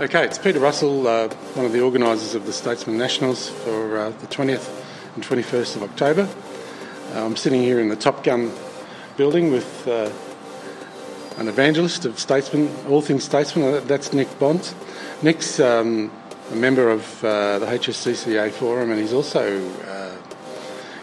Okay, 0.00 0.24
it's 0.24 0.38
Peter 0.38 0.60
Russell, 0.60 1.06
uh, 1.06 1.28
one 1.52 1.66
of 1.66 1.72
the 1.72 1.82
organisers 1.82 2.34
of 2.34 2.46
the 2.46 2.54
Statesman 2.54 2.96
Nationals 2.96 3.50
for 3.50 3.98
uh, 3.98 4.08
the 4.08 4.26
20th 4.28 4.66
and 5.14 5.22
21st 5.22 5.76
of 5.76 5.82
October. 5.82 6.26
Uh, 7.12 7.22
I'm 7.22 7.36
sitting 7.36 7.60
here 7.60 7.78
in 7.80 7.90
the 7.90 7.96
Top 7.96 8.24
Gun 8.24 8.50
building 9.18 9.52
with 9.52 9.86
uh, 9.86 10.10
an 11.36 11.48
evangelist 11.48 12.06
of 12.06 12.18
Statesman, 12.18 12.74
all 12.88 13.02
things 13.02 13.24
Statesman, 13.24 13.74
uh, 13.74 13.80
that's 13.80 14.14
Nick 14.14 14.38
Bond. 14.38 14.72
Nick's 15.20 15.60
um, 15.60 16.10
a 16.50 16.54
member 16.56 16.88
of 16.88 17.22
uh, 17.22 17.58
the 17.58 17.66
HSCCA 17.66 18.52
Forum 18.52 18.92
and 18.92 18.98
he's 18.98 19.12
also 19.12 19.68
uh, 19.82 20.16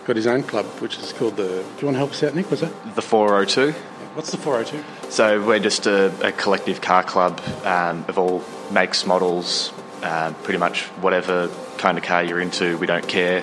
got 0.05 0.16
his 0.16 0.25
own 0.25 0.41
club, 0.41 0.66
which 0.81 0.98
is 0.98 1.14
called 1.14 1.36
the. 1.36 1.48
Do 1.48 1.81
you 1.81 1.86
want 1.86 1.94
to 1.94 2.00
help 2.00 2.11
us 2.14 2.23
out, 2.23 2.34
Nick? 2.34 2.50
Was 2.50 2.61
that? 2.61 2.95
The 2.95 3.03
402. 3.03 3.73
What's 4.16 4.31
the 4.31 4.38
402? 4.38 4.84
So 5.17 5.44
we're 5.44 5.57
just 5.57 5.88
a, 5.88 6.27
a 6.27 6.31
collective 6.31 6.80
car 6.80 7.02
club 7.02 7.41
um, 7.63 8.05
of 8.08 8.20
all 8.20 8.44
makes, 8.70 9.03
models, 9.03 9.73
uh, 10.03 10.31
pretty 10.44 10.59
much 10.59 10.84
whatever 11.02 11.49
kind 11.80 11.98
of 11.98 12.03
car 12.03 12.23
you're 12.23 12.39
into, 12.39 12.77
we 12.77 12.85
don't 12.85 13.08
care. 13.08 13.41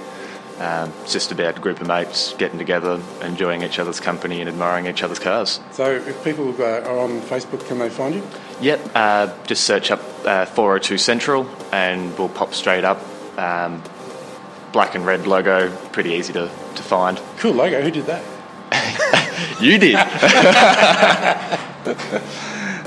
Um, 0.61 0.93
it's 1.03 1.13
just 1.13 1.33
about 1.33 1.59
a 1.59 1.61
group 1.61 1.81
of 1.81 1.89
mates 1.89 2.33
getting 2.35 2.61
together, 2.61 3.03
enjoying 3.23 3.65
each 3.65 3.81
other's 3.81 3.99
company 3.99 4.39
and 4.39 4.49
admiring 4.49 4.87
each 4.87 5.03
other's 5.03 5.19
cars. 5.19 5.59
So 5.73 5.91
if 5.91 6.23
people 6.23 6.55
uh, 6.63 6.83
are 6.83 7.01
on 7.01 7.21
Facebook, 7.23 7.67
can 7.67 7.81
they 7.81 7.91
find 7.91 8.15
you? 8.15 8.23
Yep, 8.61 8.91
uh, 8.95 9.37
just 9.45 9.65
search 9.65 9.91
up 9.91 10.01
uh, 10.25 10.47
402 10.47 10.97
Central 10.97 11.51
and 11.73 12.17
we'll 12.17 12.29
pop 12.29 12.55
straight 12.55 12.85
up. 12.85 13.03
Um, 13.37 13.83
black 14.71 14.95
and 14.95 15.05
red 15.05 15.27
logo, 15.27 15.75
pretty 15.89 16.11
easy 16.11 16.33
to, 16.35 16.49
to 16.77 16.83
find. 16.85 17.21
Cool 17.39 17.55
logo. 17.55 17.83
Who 17.83 17.91
did 17.91 18.07
that? 18.07 19.21
You 19.65 19.79
did. 19.79 19.97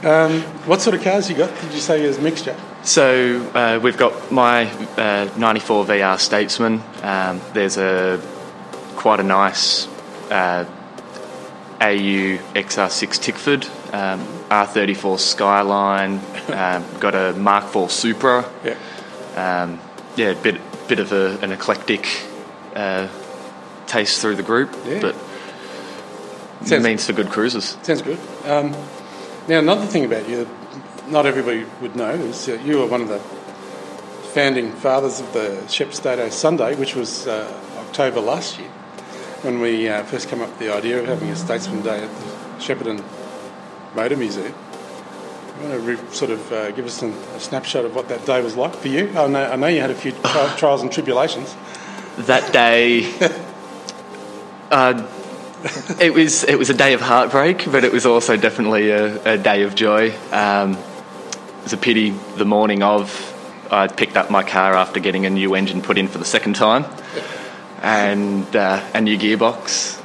Um, 0.03 0.41
what 0.67 0.79
sort 0.79 0.95
of 0.95 1.03
cars 1.03 1.27
you 1.27 1.35
got? 1.35 1.49
Did 1.59 1.73
you 1.73 1.79
say 1.79 2.03
it 2.03 2.07
was 2.07 2.19
mixture? 2.19 2.55
So 2.83 3.41
uh, 3.55 3.79
we've 3.81 3.97
got 3.97 4.31
my 4.31 4.65
uh, 4.95 5.27
94 5.35 5.85
VR 5.85 6.19
Statesman. 6.19 6.83
Um, 7.01 7.41
there's 7.53 7.77
a 7.77 8.21
quite 8.95 9.19
a 9.19 9.23
nice 9.23 9.87
uh, 10.29 10.65
AU 11.81 12.37
XR6 12.53 13.19
Tickford, 13.19 13.65
um, 13.91 14.19
R34 14.49 15.19
Skyline. 15.19 16.19
um, 16.49 16.85
got 16.99 17.15
a 17.15 17.33
Mark 17.33 17.75
IV 17.75 17.89
Supra. 17.91 18.47
Yeah. 18.63 19.63
Um, 19.63 19.79
yeah, 20.15 20.33
bit 20.35 20.61
bit 20.87 20.99
of 20.99 21.11
a, 21.11 21.39
an 21.41 21.51
eclectic 21.51 22.07
uh, 22.75 23.07
taste 23.87 24.21
through 24.21 24.35
the 24.35 24.43
group, 24.43 24.73
Yeah. 24.85 25.01
but 25.01 25.15
Sounds- 26.65 26.83
means 26.83 27.05
for 27.05 27.13
good 27.13 27.29
cruises. 27.29 27.77
Sounds 27.83 28.01
good. 28.01 28.17
Um, 28.45 28.71
now, 29.47 29.59
another 29.59 29.85
thing 29.85 30.05
about 30.05 30.27
you 30.27 30.43
that 30.45 31.09
not 31.09 31.25
everybody 31.25 31.65
would 31.81 31.95
know 31.95 32.09
is 32.09 32.49
uh, 32.49 32.53
you 32.65 32.79
were 32.79 32.85
one 32.87 33.01
of 33.01 33.07
the 33.09 33.19
founding 34.33 34.71
fathers 34.73 35.19
of 35.19 35.31
the 35.33 35.65
Shep 35.67 35.93
Stato 35.93 36.29
Sunday, 36.29 36.75
which 36.75 36.95
was 36.95 37.27
uh, 37.27 37.51
October 37.79 38.19
last 38.19 38.59
year, 38.59 38.67
when 39.41 39.59
we 39.61 39.87
uh, 39.87 40.03
first 40.03 40.27
came 40.29 40.41
up 40.41 40.49
with 40.49 40.59
the 40.59 40.73
idea 40.73 40.99
of 40.99 41.05
having 41.07 41.29
a 41.29 41.35
Statesman 41.35 41.81
Day 41.81 42.03
at 42.03 42.09
the 42.09 42.25
Shepparton 42.63 43.03
Motor 43.95 44.17
Museum. 44.17 44.53
You 45.61 45.69
want 45.69 45.73
to 45.73 45.79
re- 45.79 46.11
sort 46.11 46.31
of 46.31 46.51
uh, 46.51 46.71
give 46.71 46.85
us 46.85 46.93
some, 46.95 47.13
a 47.35 47.39
snapshot 47.39 47.85
of 47.85 47.95
what 47.95 48.09
that 48.09 48.25
day 48.25 48.41
was 48.43 48.55
like 48.55 48.75
for 48.75 48.89
you? 48.89 49.09
I 49.17 49.27
know, 49.27 49.43
I 49.51 49.55
know 49.55 49.67
you 49.67 49.79
had 49.81 49.89
a 49.91 49.95
few 49.95 50.11
tri- 50.11 50.55
trials 50.57 50.81
and 50.81 50.91
tribulations. 50.91 51.55
that 52.17 52.51
day 52.51 53.11
uh, 54.71 55.07
it 55.99 56.13
was 56.13 56.43
it 56.43 56.57
was 56.57 56.69
a 56.69 56.73
day 56.73 56.93
of 56.93 57.01
heartbreak 57.01 57.65
but 57.71 57.83
it 57.83 57.91
was 57.91 58.05
also 58.05 58.37
definitely 58.37 58.91
a, 58.91 59.33
a 59.33 59.37
day 59.37 59.63
of 59.63 59.75
joy. 59.75 60.13
Um, 60.31 60.73
it 60.73 61.63
was 61.63 61.73
a 61.73 61.77
pity 61.77 62.11
the 62.35 62.45
morning 62.45 62.83
of 62.83 63.33
I 63.71 63.87
picked 63.87 64.17
up 64.17 64.29
my 64.29 64.43
car 64.43 64.75
after 64.75 64.99
getting 64.99 65.25
a 65.25 65.29
new 65.29 65.55
engine 65.55 65.81
put 65.81 65.97
in 65.97 66.07
for 66.07 66.19
the 66.19 66.25
second 66.25 66.55
time 66.55 66.85
and 67.81 68.55
uh, 68.55 68.85
a 68.93 69.01
new 69.01 69.17
gearbox 69.17 70.01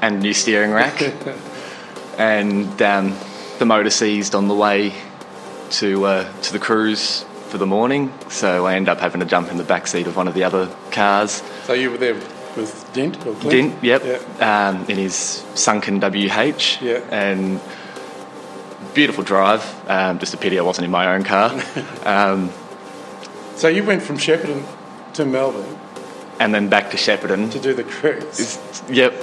and 0.00 0.20
new 0.20 0.34
steering 0.34 0.72
rack. 0.72 1.02
And 2.18 2.82
um, 2.82 3.16
the 3.58 3.64
motor 3.64 3.88
seized 3.88 4.34
on 4.34 4.46
the 4.46 4.54
way 4.54 4.92
to 5.70 6.04
uh, 6.04 6.32
to 6.42 6.52
the 6.52 6.58
cruise 6.58 7.24
for 7.48 7.56
the 7.56 7.66
morning 7.66 8.12
so 8.28 8.66
I 8.66 8.74
end 8.74 8.90
up 8.90 9.00
having 9.00 9.20
to 9.20 9.26
jump 9.26 9.50
in 9.50 9.56
the 9.56 9.64
back 9.64 9.86
seat 9.86 10.06
of 10.06 10.16
one 10.16 10.28
of 10.28 10.34
the 10.34 10.44
other 10.44 10.68
cars. 10.90 11.42
So 11.64 11.72
you 11.72 11.90
were 11.90 11.96
there 11.96 12.20
with 12.56 12.90
Dent 12.92 13.16
or 13.26 13.34
Clint? 13.34 13.50
Dint, 13.50 13.74
yep, 13.84 14.02
Yeah. 14.04 14.68
um, 14.68 14.84
in 14.88 14.96
his 14.96 15.14
sunken 15.54 16.00
WH, 16.00 16.78
Yeah. 16.80 17.00
and 17.10 17.60
beautiful 18.94 19.22
drive. 19.24 19.62
Um, 19.88 20.18
just 20.18 20.34
a 20.34 20.36
pity 20.36 20.58
I 20.58 20.62
wasn't 20.62 20.84
in 20.86 20.90
my 20.90 21.14
own 21.14 21.22
car. 21.24 21.52
um, 22.04 22.50
So 23.56 23.68
you 23.68 23.84
went 23.84 24.02
from 24.02 24.16
Shepparton 24.18 24.62
to 25.14 25.24
Melbourne 25.24 25.78
and 26.38 26.54
then 26.54 26.68
back 26.68 26.90
to 26.90 26.96
Shepparton. 26.96 27.50
to 27.52 27.58
do 27.58 27.74
the 27.74 27.84
cruise. 27.84 28.58
Yep, 28.88 29.14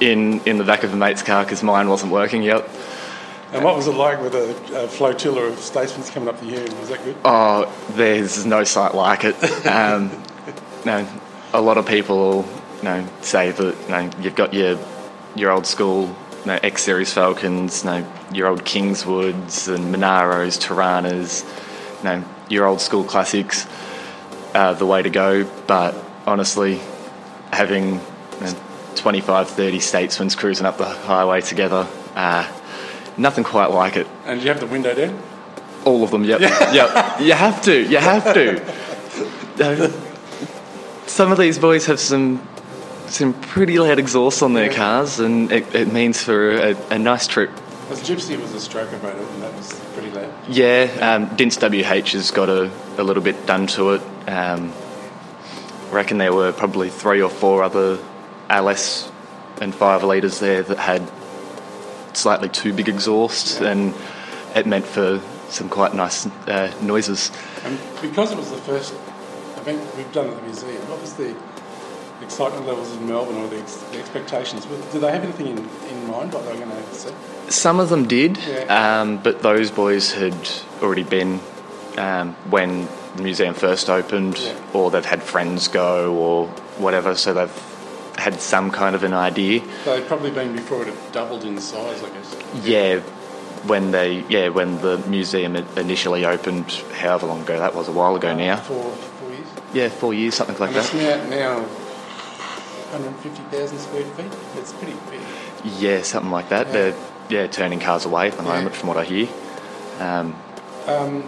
in 0.00 0.40
in 0.44 0.58
the 0.58 0.64
back 0.64 0.84
of 0.84 0.92
a 0.92 0.96
mate's 0.96 1.22
car 1.22 1.44
because 1.44 1.62
mine 1.62 1.88
wasn't 1.88 2.12
working. 2.12 2.42
Yep. 2.42 2.68
And 3.52 3.64
what 3.64 3.76
was 3.76 3.86
it 3.86 3.92
like 3.94 4.20
with 4.20 4.34
a, 4.34 4.84
a 4.84 4.88
flotilla 4.88 5.42
of 5.44 5.58
statesmen 5.60 6.06
coming 6.08 6.28
up 6.28 6.38
the 6.40 6.46
Hume? 6.46 6.78
Was 6.80 6.88
that 6.90 7.02
good? 7.04 7.16
Oh, 7.24 7.72
there's 7.90 8.44
no 8.44 8.64
sight 8.64 8.94
like 8.94 9.24
it. 9.24 9.36
Um, 9.66 10.10
no, 10.84 11.06
a 11.54 11.60
lot 11.60 11.78
of 11.78 11.86
people, 11.86 12.42
you 12.78 12.82
know, 12.84 13.06
say 13.22 13.50
that 13.50 13.76
you 13.82 13.88
know 13.88 14.10
you've 14.20 14.34
got 14.34 14.54
your 14.54 14.78
your 15.34 15.50
old 15.50 15.66
school 15.66 16.14
you 16.46 16.52
know, 16.52 16.58
X 16.62 16.82
Series 16.82 17.12
Falcons, 17.12 17.82
you 17.82 17.90
know, 17.90 18.12
your 18.32 18.46
old 18.46 18.64
Kingswoods 18.64 19.66
and 19.66 19.92
Monaros, 19.92 20.58
Toranas, 20.58 21.44
you 21.98 22.04
know, 22.04 22.24
your 22.48 22.66
old 22.66 22.80
school 22.80 23.02
classics, 23.02 23.66
uh, 24.54 24.72
the 24.74 24.86
way 24.86 25.02
to 25.02 25.10
go. 25.10 25.44
But 25.66 25.96
honestly, 26.24 26.80
having 27.52 27.94
you 27.94 28.40
know, 28.40 28.54
25, 28.94 29.50
30 29.50 29.80
statesmen 29.80 30.30
cruising 30.30 30.66
up 30.66 30.78
the 30.78 30.84
highway 30.84 31.40
together, 31.40 31.88
uh, 32.14 32.48
nothing 33.16 33.42
quite 33.42 33.72
like 33.72 33.96
it. 33.96 34.06
And 34.24 34.40
you 34.40 34.48
have 34.48 34.60
the 34.60 34.66
window 34.66 34.94
down? 34.94 35.20
All 35.84 36.04
of 36.04 36.12
them, 36.12 36.22
yep. 36.22 36.40
yep. 36.40 37.20
You 37.20 37.32
have 37.32 37.60
to, 37.62 37.82
you 37.82 37.98
have 37.98 38.34
to. 38.34 38.62
Some 41.06 41.32
of 41.32 41.38
these 41.38 41.58
boys 41.58 41.86
have 41.86 41.98
some 41.98 42.46
some 43.08 43.32
pretty 43.34 43.78
loud 43.78 43.98
exhaust 43.98 44.42
on 44.42 44.52
their 44.54 44.70
Yeah. 44.70 44.76
cars, 44.76 45.20
and 45.20 45.50
it, 45.52 45.74
it 45.74 45.92
means 45.92 46.22
for 46.22 46.50
a, 46.50 46.76
a 46.90 46.98
nice 46.98 47.26
trip. 47.26 47.50
Because 47.88 48.02
Gypsy 48.08 48.40
was 48.40 48.52
a 48.52 48.58
stroker 48.68 49.00
motor, 49.02 49.18
and 49.18 49.42
that 49.42 49.54
was 49.54 49.72
pretty 49.94 50.10
loud. 50.10 50.32
Yeah, 50.48 50.88
um, 51.00 51.36
WH 51.36 52.12
has 52.12 52.30
got 52.32 52.48
a, 52.48 52.70
a 52.98 53.02
little 53.04 53.22
bit 53.22 53.46
done 53.46 53.66
to 53.68 53.90
it. 53.92 54.02
Um, 54.28 54.72
reckon 55.90 56.18
there 56.18 56.32
were 56.34 56.52
probably 56.52 56.90
three 56.90 57.22
or 57.22 57.30
four 57.30 57.62
other 57.62 57.98
LS 58.50 59.10
and 59.60 59.74
5 59.74 60.02
litres 60.02 60.40
there 60.40 60.62
that 60.62 60.78
had 60.78 61.08
slightly 62.12 62.48
too 62.48 62.72
big 62.72 62.88
exhaust, 62.88 63.60
and 63.60 63.94
it 64.54 64.66
meant 64.66 64.84
for 64.84 65.20
some 65.48 65.68
quite 65.68 65.94
nice 65.94 66.26
uh, 66.48 66.72
noises. 66.82 67.30
And 67.64 67.78
because 68.02 68.32
it 68.32 68.38
was 68.38 68.50
the 68.50 68.58
first 68.58 68.94
event 69.58 69.80
we've 69.96 70.10
done 70.12 70.28
at 70.28 70.36
the 70.36 70.42
museum, 70.42 70.82
what 70.88 71.00
was 71.00 71.14
the 71.14 71.36
excitement 72.22 72.66
levels 72.66 72.92
in 72.96 73.06
Melbourne 73.08 73.36
or 73.36 73.48
the, 73.48 73.58
ex- 73.58 73.76
the 73.76 73.98
expectations? 73.98 74.64
Did 74.92 75.00
they 75.00 75.10
have 75.12 75.22
anything 75.22 75.46
in, 75.48 75.58
in 75.58 76.10
mind 76.10 76.32
what 76.32 76.44
they 76.44 76.52
were 76.52 76.64
going 76.66 76.70
to 76.70 76.94
see? 76.94 77.12
Some 77.48 77.78
of 77.80 77.88
them 77.88 78.06
did, 78.08 78.38
Yeah. 78.38 79.00
um, 79.00 79.18
but 79.18 79.42
those 79.42 79.70
boys 79.70 80.12
had 80.12 80.36
already 80.82 81.04
been 81.04 81.40
um, 81.98 82.34
when 82.50 82.88
the 83.16 83.22
museum 83.22 83.54
first 83.54 83.88
opened, 83.88 84.38
Yeah. 84.38 84.54
or 84.74 84.90
they've 84.90 85.04
had 85.04 85.22
friends 85.22 85.68
go, 85.68 86.14
or 86.14 86.48
whatever, 86.78 87.14
so 87.14 87.32
they've 87.32 87.62
had 88.18 88.40
some 88.40 88.70
kind 88.70 88.94
of 88.96 89.04
an 89.04 89.12
idea. 89.14 89.62
So 89.84 89.96
they'd 89.98 90.06
probably 90.08 90.30
been 90.30 90.52
before 90.54 90.82
it 90.82 90.88
had 90.88 91.12
doubled 91.12 91.44
in 91.44 91.58
size, 91.60 92.02
I 92.02 92.08
guess. 92.10 92.36
Yeah, 92.64 93.00
when 93.66 93.90
they 93.90 94.24
yeah 94.28 94.48
when 94.48 94.80
the 94.80 94.98
museum 95.08 95.56
initially 95.76 96.24
opened, 96.24 96.70
however 96.94 97.26
long 97.26 97.42
ago 97.42 97.58
that 97.58 97.74
was, 97.74 97.88
a 97.88 97.92
while 97.92 98.14
ago 98.16 98.34
now. 98.34 98.56
Four, 98.56 98.90
four 98.92 99.30
years. 99.30 99.46
Yeah, 99.72 99.88
four 99.88 100.14
years, 100.14 100.34
something 100.34 100.56
like 100.58 100.74
And 100.74 100.84
that. 100.84 101.28
now, 101.30 101.58
now 101.60 101.68
150,000 102.92 103.78
square 103.78 104.04
feet. 104.04 104.32
It's 104.56 104.72
pretty 104.72 104.96
big. 105.10 105.20
Yeah, 105.78 106.02
something 106.02 106.30
like 106.30 106.48
that. 106.50 106.66
Yeah. 106.68 106.72
They're 106.72 106.94
yeah 107.28 107.46
turning 107.48 107.80
cars 107.80 108.04
away 108.04 108.28
at 108.28 108.36
the 108.36 108.42
Yeah. 108.44 108.54
moment, 108.56 108.74
from 108.76 108.88
what 108.88 108.96
I 108.96 109.04
hear. 109.04 109.28
Um, 110.00 110.34
Um, 110.86 111.24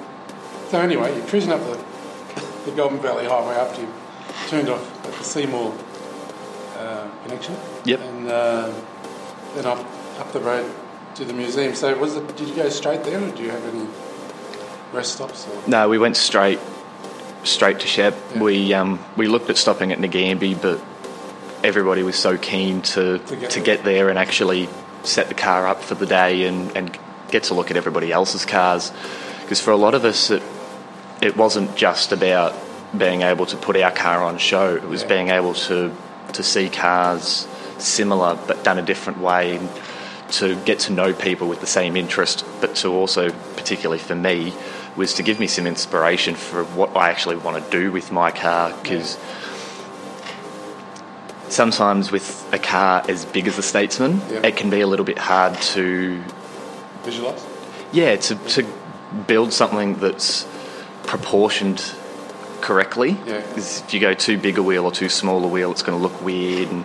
so 0.71 0.79
anyway, 0.81 1.17
you're 1.17 1.27
cruising 1.27 1.51
up 1.53 1.61
the, 1.61 1.77
the 2.71 2.77
Goulburn 2.77 3.01
Valley 3.01 3.27
Highway 3.27 3.55
after 3.57 3.81
you 3.83 3.89
turned 4.49 4.69
off 4.69 5.05
at 5.07 5.13
the 5.15 5.25
Seymour 5.25 5.75
uh, 6.79 7.09
connection. 7.25 7.57
Yep. 7.85 8.01
And 8.01 8.31
uh, 8.31 8.73
then 9.57 9.67
up 9.67 9.85
up 10.21 10.33
the 10.33 10.39
road 10.41 10.71
to 11.17 11.25
the 11.25 11.33
museum. 11.33 11.75
So 11.75 11.97
was 11.99 12.15
it? 12.17 12.37
Did 12.37 12.49
you 12.49 12.55
go 12.55 12.69
straight 12.69 13.03
there, 13.03 13.21
or 13.21 13.31
do 13.33 13.43
you 13.43 13.51
have 13.51 13.65
any 13.75 13.87
rest 14.93 15.15
stops? 15.15 15.49
Or? 15.49 15.69
No, 15.69 15.89
we 15.89 15.99
went 15.99 16.17
straight 16.17 16.61
straight 17.43 17.81
to 17.81 17.87
Shep. 17.89 18.15
Yeah. 18.35 18.41
We 18.43 18.73
um, 18.75 19.05
we 19.17 19.27
looked 19.27 19.51
at 19.51 19.57
stopping 19.57 19.91
at 19.91 19.99
Nagambie, 19.99 20.61
but 20.61 20.81
everybody 21.65 22.03
was 22.03 22.17
so 22.17 22.37
keen 22.39 22.83
to 22.83 23.19
To 23.19 23.37
get 23.37 23.51
to 23.51 23.61
there. 23.61 23.65
get 23.77 23.85
there 23.85 24.09
and 24.09 24.19
actually 24.19 24.69
set 25.03 25.29
the 25.29 25.35
car 25.35 25.67
up 25.67 25.83
for 25.83 25.95
the 25.95 26.07
day 26.07 26.45
and, 26.45 26.77
and 26.77 26.99
get 27.31 27.45
to 27.45 27.55
look 27.55 27.71
at 27.71 27.77
everybody 27.77 28.13
else's 28.13 28.45
cars. 28.45 28.93
Because 29.43 29.61
for 29.61 29.71
a 29.71 29.77
lot 29.77 29.95
of 29.95 30.05
us, 30.05 30.31
it 30.31 30.43
it 31.21 31.37
wasn't 31.37 31.75
just 31.77 32.13
about 32.13 32.55
being 32.97 33.23
able 33.23 33.45
to 33.47 33.57
put 33.57 33.77
our 33.77 33.91
car 33.91 34.23
on 34.23 34.39
show. 34.39 34.75
It 34.77 34.85
was 34.89 35.03
Yeah. 35.03 35.09
being 35.09 35.29
able 35.31 35.55
to 35.55 35.93
to 36.35 36.43
see 36.43 36.69
cars 36.69 37.47
similar 37.79 38.39
but 38.47 38.63
done 38.65 38.79
a 38.79 38.83
different 38.83 39.21
way, 39.21 39.59
to 40.33 40.57
get 40.65 40.81
to 40.81 40.93
know 40.93 41.13
people 41.15 41.49
with 41.49 41.61
the 41.61 41.67
same 41.67 41.97
interest, 41.97 42.45
but 42.61 42.75
to 42.77 42.93
also, 42.93 43.31
particularly 43.57 43.99
for 44.01 44.15
me, 44.15 44.53
was 44.97 45.15
to 45.15 45.23
give 45.23 45.39
me 45.41 45.47
some 45.47 45.67
inspiration 45.67 46.35
for 46.35 46.65
what 46.65 46.97
I 46.97 47.09
actually 47.11 47.37
want 47.37 47.63
to 47.65 47.71
do 47.71 47.91
with 47.93 48.13
my 48.13 48.31
car 48.31 48.75
because. 48.83 49.17
Sometimes 51.51 52.11
with 52.13 52.47
a 52.53 52.59
car 52.59 53.03
as 53.09 53.25
big 53.25 53.47
as 53.49 53.57
the 53.57 53.63
Statesman, 53.63 54.21
Yeah. 54.31 54.47
it 54.47 54.57
can 54.57 54.71
be 54.71 54.81
a 54.81 54.87
little 54.87 55.05
bit 55.07 55.19
hard 55.19 55.55
to 55.75 56.23
Visualise. 57.05 57.45
yeah, 57.93 58.17
to, 58.17 58.35
to 58.35 58.67
build 59.27 59.53
something 59.53 59.95
that's 59.97 60.47
proportioned 61.05 61.83
correctly. 62.61 63.17
Yeah. 63.27 63.43
if 63.57 63.93
you 63.95 64.01
go 64.01 64.15
too 64.15 64.37
big 64.39 64.59
a 64.59 64.63
wheel 64.63 64.85
or 64.85 64.93
too 64.93 65.09
small 65.09 65.45
a 65.45 65.49
wheel, 65.49 65.71
it's 65.73 65.83
going 65.83 65.97
to 65.99 66.03
look 66.03 66.21
weird. 66.23 66.69
And 66.71 66.85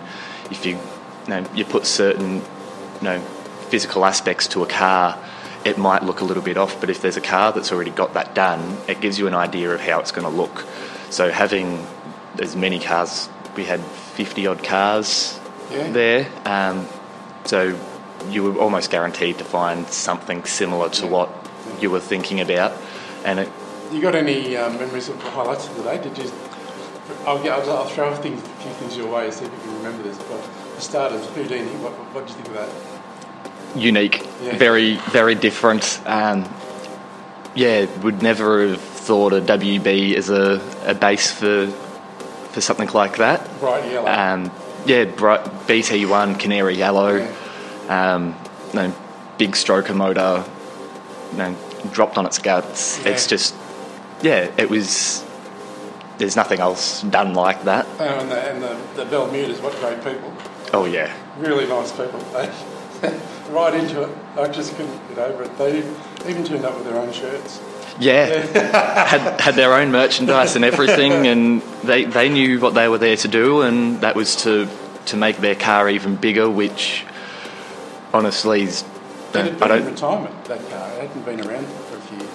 if 0.50 0.64
you, 0.64 0.72
you 0.76 1.28
know, 1.28 1.44
you 1.54 1.64
put 1.64 1.84
certain, 1.86 2.36
you 2.36 3.02
know, 3.02 3.20
physical 3.68 4.04
aspects 4.04 4.46
to 4.48 4.62
a 4.62 4.66
car, 4.66 5.18
it 5.64 5.76
might 5.78 6.02
look 6.02 6.20
a 6.20 6.24
little 6.24 6.42
bit 6.42 6.56
off. 6.56 6.80
But 6.80 6.90
if 6.90 7.02
there's 7.02 7.16
a 7.16 7.20
car 7.22 7.52
that's 7.52 7.72
already 7.72 7.90
got 7.90 8.14
that 8.14 8.34
done, 8.34 8.78
it 8.88 9.00
gives 9.00 9.18
you 9.18 9.26
an 9.26 9.34
idea 9.34 9.70
of 9.72 9.80
how 9.80 10.00
it's 10.00 10.12
going 10.12 10.26
to 10.30 10.34
look. 10.34 10.64
So 11.10 11.30
having 11.30 11.86
as 12.40 12.56
many 12.56 12.78
cars, 12.78 13.28
we 13.56 13.64
had 13.64 13.80
50 13.80 14.46
odd 14.46 14.62
cars 14.64 15.38
Yeah. 15.70 15.90
there. 15.90 16.26
Um, 16.44 16.86
so 17.44 17.76
you 18.30 18.42
were 18.42 18.58
almost 18.60 18.90
guaranteed 18.90 19.38
to 19.38 19.44
find 19.44 19.88
something 19.88 20.44
similar 20.44 20.88
to 20.90 21.04
Yeah. 21.04 21.10
what 21.12 21.28
you 21.80 21.90
were 21.90 22.00
thinking 22.00 22.40
about. 22.40 22.72
And 23.24 23.38
it, 23.40 23.48
You 23.92 24.00
got 24.00 24.14
any 24.14 24.56
um, 24.56 24.76
memories 24.78 25.08
of 25.08 25.22
the 25.22 25.30
highlights 25.30 25.66
of 25.68 25.76
the 25.76 25.82
day? 25.84 25.98
Did 26.02 26.16
you? 26.18 26.30
I'll, 27.26 27.42
get, 27.42 27.52
I'll, 27.52 27.70
I'll 27.70 27.84
throw 27.84 28.14
things, 28.14 28.40
a 28.42 28.46
few 28.62 28.72
things 28.72 28.96
your 28.96 29.08
way, 29.08 29.30
see 29.30 29.44
if 29.44 29.52
you 29.52 29.58
can 29.58 29.76
remember 29.76 30.02
this. 30.02 30.16
But 30.16 30.40
for 30.40 30.80
starters, 30.80 31.26
Houdini, 31.34 31.68
what, 31.82 31.92
what 32.14 32.26
did 32.26 32.36
you 32.36 32.42
think 32.42 32.48
of 32.48 32.54
that? 32.54 32.68
unique, 33.76 34.24
Yeah. 34.42 34.56
very, 34.56 34.96
very 35.10 35.34
different. 35.34 36.00
Um, 36.06 36.48
yeah, 37.56 37.86
would 38.02 38.22
never 38.22 38.68
have 38.68 38.80
thought 38.80 39.32
a 39.32 39.40
WB 39.40 40.14
as 40.14 40.30
a, 40.30 40.60
a 40.86 40.94
base 40.94 41.30
for 41.32 41.66
for 42.54 42.60
something 42.60 42.88
like 42.90 43.16
that. 43.18 43.40
Bright 43.60 43.90
yellow. 43.90 44.08
Um, 44.08 44.50
yeah, 44.86 45.04
bright 45.04 45.44
BT1 45.66 46.38
Canary 46.38 46.76
Yellow, 46.76 47.16
Yeah. 47.16 48.14
um, 48.14 48.34
you 48.72 48.74
know, 48.74 48.94
big 49.38 49.52
stroker 49.52 49.94
motor, 49.94 50.44
you 51.32 51.38
know, 51.38 51.56
dropped 51.92 52.16
on 52.16 52.24
its 52.26 52.38
guts. 52.38 53.00
Yeah. 53.02 53.08
It's 53.10 53.26
just, 53.26 53.54
yeah, 54.22 54.50
it 54.56 54.70
was. 54.70 55.22
There's 56.16 56.36
nothing 56.36 56.60
else 56.60 57.02
done 57.02 57.34
like 57.34 57.64
that. 57.64 57.86
Oh, 57.98 58.04
and 58.04 58.30
the, 58.30 58.40
and 58.40 58.62
the, 58.62 59.04
the 59.04 59.10
Belmuters, 59.10 59.60
what 59.60 59.74
great 59.80 59.98
people. 60.04 60.32
Oh 60.72 60.84
yeah, 60.84 61.12
Really 61.38 61.66
nice 61.66 61.90
people. 61.90 62.20
They, 62.32 62.48
right 63.50 63.74
into 63.74 64.02
it. 64.02 64.16
I 64.36 64.46
just 64.48 64.76
couldn't 64.76 65.08
get 65.08 65.18
over 65.18 65.42
it. 65.42 65.58
They 65.58 65.78
even 66.30 66.44
turned 66.44 66.64
up 66.64 66.76
with 66.76 66.84
their 66.84 66.96
own 66.98 67.12
shirts. 67.12 67.60
Yeah, 68.00 68.26
had 69.06 69.40
had 69.40 69.54
their 69.54 69.72
own 69.74 69.92
merchandise 69.92 70.56
and 70.56 70.64
everything, 70.64 71.12
and 71.28 71.62
they 71.84 72.04
they 72.04 72.28
knew 72.28 72.58
what 72.60 72.74
they 72.74 72.88
were 72.88 72.98
there 72.98 73.16
to 73.16 73.28
do, 73.28 73.62
and 73.62 74.00
that 74.00 74.16
was 74.16 74.36
to 74.42 74.68
to 75.06 75.16
make 75.16 75.36
their 75.38 75.54
car 75.54 75.88
even 75.88 76.16
bigger. 76.16 76.50
Which, 76.50 77.04
honestly, 78.12 78.62
is, 78.62 78.82
It 78.82 79.36
I 79.36 79.38
had 79.42 79.58
been 79.58 79.70
in 79.72 79.78
don't. 79.84 79.92
retirement, 79.92 80.44
that 80.46 80.58
car. 80.70 80.90
It 80.94 81.08
hadn't 81.08 81.24
been 81.24 81.40
around 81.46 81.66
for 81.66 81.96
a 81.96 82.00
few 82.00 82.18
years. 82.18 82.30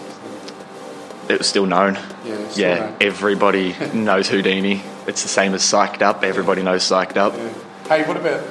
It 1.30 1.38
was 1.40 1.48
still 1.48 1.66
known. 1.66 1.96
Yeah, 2.26 2.48
still 2.50 2.70
Yeah, 2.70 2.76
known. 2.80 2.96
everybody 3.02 3.76
knows 3.94 4.28
Houdini. 4.30 4.82
It's 5.08 5.24
the 5.24 5.30
same 5.30 5.54
as 5.54 5.62
Psyched 5.62 6.02
Up. 6.02 6.24
Everybody 6.24 6.64
knows 6.64 6.84
Psyched 6.84 7.18
Up. 7.18 7.34
Yeah. 7.36 7.50
Hey, 7.88 8.08
what 8.08 8.18
about 8.18 8.44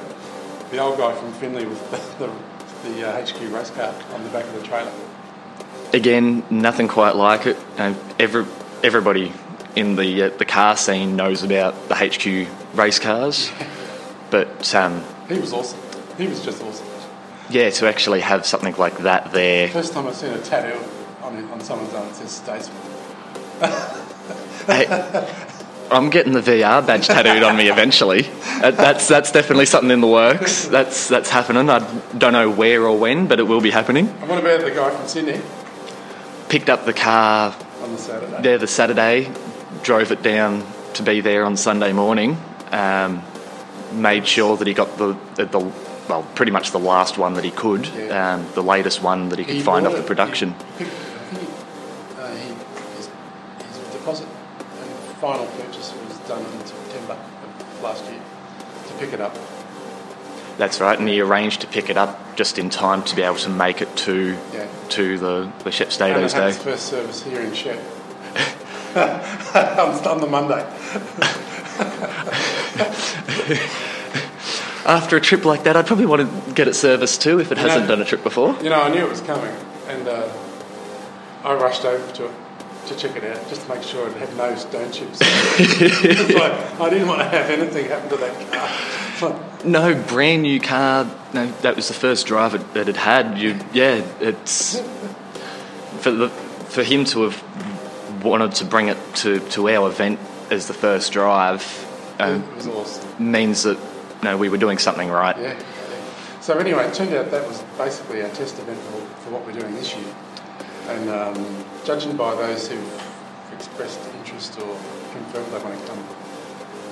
the 0.71 0.77
old 0.77 0.97
guy 0.97 1.13
from 1.15 1.33
Finley 1.33 1.65
with 1.65 1.91
the, 1.91 2.25
the, 2.25 2.31
the 2.89 3.07
uh, 3.07 3.25
HQ 3.25 3.51
race 3.53 3.71
car 3.71 3.93
on 4.13 4.23
the 4.23 4.29
back 4.29 4.45
of 4.45 4.53
the 4.53 4.61
trailer? 4.67 4.91
Again, 5.93 6.43
nothing 6.49 6.87
quite 6.87 7.15
like 7.15 7.45
it. 7.47 7.57
Every 8.19 8.45
everybody 8.83 9.33
in 9.75 9.95
the 9.95 10.23
uh, 10.23 10.29
the 10.37 10.45
car 10.45 10.77
scene 10.77 11.15
knows 11.15 11.43
about 11.43 11.89
the 11.89 11.95
HQ 11.95 12.47
race 12.77 12.99
cars, 12.99 13.49
but 14.29 14.73
um, 14.75 15.03
He 15.27 15.39
was 15.39 15.51
awesome. 15.53 15.79
He 16.17 16.27
was 16.27 16.43
just 16.45 16.61
awesome. 16.61 16.85
yeah, 17.49 17.69
to 17.71 17.87
actually 17.87 18.19
have 18.19 18.45
something 18.45 18.75
like 18.77 18.99
that 18.99 19.31
there. 19.31 19.69
First 19.69 19.93
time 19.93 20.05
I've 20.07 20.15
seen 20.15 20.31
a 20.31 20.41
tattoo 20.41 20.79
on, 21.23 21.49
on 21.51 21.59
someone's 21.61 21.93
arm 21.93 22.07
that 22.07 22.15
says 22.15 22.31
Statesman. 22.31 22.77
Hey, 24.67 24.85
I'm 25.91 26.11
getting 26.11 26.33
the 26.33 26.41
VR 26.41 26.85
badge 26.85 27.07
tattooed 27.07 27.41
on 27.41 27.57
me 27.57 27.69
eventually. 27.69 28.21
That's 28.61 29.07
that's 29.07 29.31
definitely 29.31 29.65
something 29.65 29.89
in 29.89 30.01
the 30.01 30.07
works. 30.07 30.65
That's 30.67 31.07
that's 31.07 31.29
happening. 31.31 31.67
I 31.69 31.79
don't 32.15 32.33
know 32.33 32.49
where 32.51 32.85
or 32.85 32.95
when, 32.97 33.25
but 33.27 33.39
it 33.39 33.43
will 33.43 33.61
be 33.61 33.71
happening. 33.71 34.07
And 34.07 34.29
what 34.29 34.37
about 34.39 34.61
the 34.61 34.69
guy 34.71 34.91
from 34.91 35.07
Sydney 35.07 35.41
Picked 36.49 36.69
up 36.69 36.85
the 36.85 36.93
car 36.93 37.55
on 37.83 37.91
the 37.91 37.97
Saturday? 37.97 38.41
there 38.41 38.57
the 38.57 38.67
Saturday, 38.67 39.31
drove 39.83 40.11
it 40.11 40.23
down 40.23 40.65
to 40.95 41.03
be 41.03 41.21
there 41.21 41.45
on 41.45 41.55
Sunday 41.55 41.93
morning. 41.93 42.37
Um, 42.71 43.21
made 43.93 44.27
sure 44.27 44.57
that 44.57 44.65
he 44.67 44.73
got 44.73 44.97
the, 44.97 45.15
the, 45.35 45.45
the 45.45 45.59
well, 46.09 46.23
pretty 46.33 46.51
much 46.51 46.71
the 46.71 46.79
last 46.79 47.19
one 47.19 47.35
that 47.35 47.43
he 47.43 47.51
could, 47.51 47.85
Yeah. 47.87 48.33
um, 48.33 48.47
the 48.55 48.63
latest 48.63 49.03
one 49.03 49.29
that 49.29 49.37
he 49.37 49.45
could 49.45 49.55
He 49.55 49.61
find 49.61 49.85
off 49.85 49.95
the 49.95 50.01
production. 50.01 50.55
He 50.79 50.85
picked- 50.85 50.91
he, 51.31 51.37
uh, 52.19 52.35
he, 52.35 52.47
his, 52.97 53.09
his 53.67 53.93
deposit 53.93 54.27
and 54.27 54.89
final 55.21 55.45
purchase 55.45 55.93
was 56.07 56.17
done 56.27 56.41
in 56.43 56.65
September 56.65 57.13
of 57.13 57.83
last 57.83 58.03
year 58.05 58.19
to 58.87 58.93
pick 58.95 59.13
it 59.13 59.21
up. 59.21 59.35
That's 60.59 60.79
right, 60.81 60.99
and 60.99 61.07
he 61.07 61.21
arranged 61.21 61.61
to 61.61 61.67
pick 61.67 61.89
it 61.89 61.97
up 61.97 62.35
just 62.35 62.59
in 62.59 62.69
time 62.69 63.01
to 63.05 63.15
be 63.15 63.21
able 63.23 63.37
to 63.37 63.49
make 63.49 63.81
it 63.81 63.95
to 64.05 64.37
Yeah. 64.53 64.67
to 64.89 65.17
the 65.17 65.51
the 65.63 65.71
Shep 65.71 65.87
Statos 65.89 66.35
it 66.35 66.37
Day. 66.37 66.51
first 66.51 66.85
service 66.87 67.23
here 67.23 67.39
in 67.41 67.53
Shep 67.53 67.79
on, 68.95 70.07
on 70.07 70.21
the 70.21 70.27
Monday. 70.27 70.65
After 74.85 75.17
a 75.17 75.21
trip 75.21 75.45
like 75.45 75.63
that, 75.63 75.77
I'd 75.77 75.85
probably 75.85 76.05
want 76.07 76.21
to 76.47 76.53
get 76.53 76.67
it 76.67 76.73
serviced 76.73 77.21
too 77.21 77.39
if 77.39 77.51
it 77.51 77.57
hasn't 77.57 77.83
know- 77.83 77.89
done 77.95 78.01
a 78.01 78.05
trip 78.05 78.23
before. 78.23 78.55
You 78.61 78.69
know, 78.69 78.81
I 78.81 78.89
knew 78.89 79.03
it 79.05 79.09
was 79.09 79.21
coming, 79.21 79.53
and 79.87 80.07
uh, 80.07 80.27
I 81.43 81.53
rushed 81.53 81.85
over 81.85 82.11
to 82.13 82.25
it 82.25 82.31
to 82.87 82.95
check 82.95 83.15
it 83.15 83.23
out 83.23 83.47
just 83.49 83.61
to 83.61 83.69
make 83.69 83.83
sure 83.83 84.07
it 84.09 84.17
had 84.17 84.35
no 84.35 84.55
stone 84.55 84.91
chips. 84.91 85.19
Like, 85.21 86.81
I 86.81 86.89
didn't 86.89 87.07
want 87.07 87.19
to 87.21 87.27
have 87.29 87.49
anything 87.49 87.85
happen 87.87 88.09
to 88.09 88.17
that 88.17 88.51
car. 88.51 88.69
No 89.65 90.01
brand 90.03 90.43
new 90.43 90.59
car. 90.59 91.09
No, 91.33 91.47
that 91.61 91.75
was 91.75 91.87
the 91.87 91.93
first 91.93 92.27
drive 92.27 92.55
it, 92.55 92.73
that 92.73 92.87
it 92.87 92.95
had. 92.95 93.37
You, 93.37 93.59
yeah, 93.73 94.05
it's 94.19 94.79
for 95.99 96.11
the 96.11 96.29
for 96.29 96.83
him 96.83 97.03
to 97.03 97.23
have 97.23 98.23
wanted 98.23 98.53
to 98.53 98.65
bring 98.65 98.87
it 98.87 98.97
to, 99.15 99.39
to 99.49 99.69
our 99.69 99.89
event 99.89 100.19
as 100.51 100.67
the 100.67 100.73
first 100.73 101.11
drive 101.11 101.85
um, 102.19 102.43
awesome. 102.69 103.31
means 103.31 103.63
that 103.63 103.77
you 103.77 104.23
know, 104.23 104.37
we 104.37 104.49
were 104.49 104.57
doing 104.57 104.77
something 104.77 105.09
right. 105.09 105.37
Yeah. 105.37 105.53
yeah. 105.53 106.41
So 106.41 106.57
anyway, 106.57 106.85
it 106.85 106.93
turned 106.93 107.13
out 107.13 107.31
that 107.31 107.47
was 107.47 107.61
basically 107.77 108.21
our 108.21 108.29
test 108.29 108.59
event 108.59 108.79
for, 108.79 108.99
for 109.21 109.29
what 109.31 109.45
we're 109.45 109.59
doing 109.59 109.73
this 109.75 109.95
year. 109.95 110.13
And 110.87 111.09
um, 111.09 111.65
judging 111.85 112.17
by 112.17 112.35
those 112.35 112.67
who've 112.67 113.03
expressed 113.53 113.99
interest 114.15 114.59
or 114.59 114.77
confirmed 115.11 115.47
they 115.47 115.63
want 115.63 115.79
to 115.79 115.87
come 115.87 116.05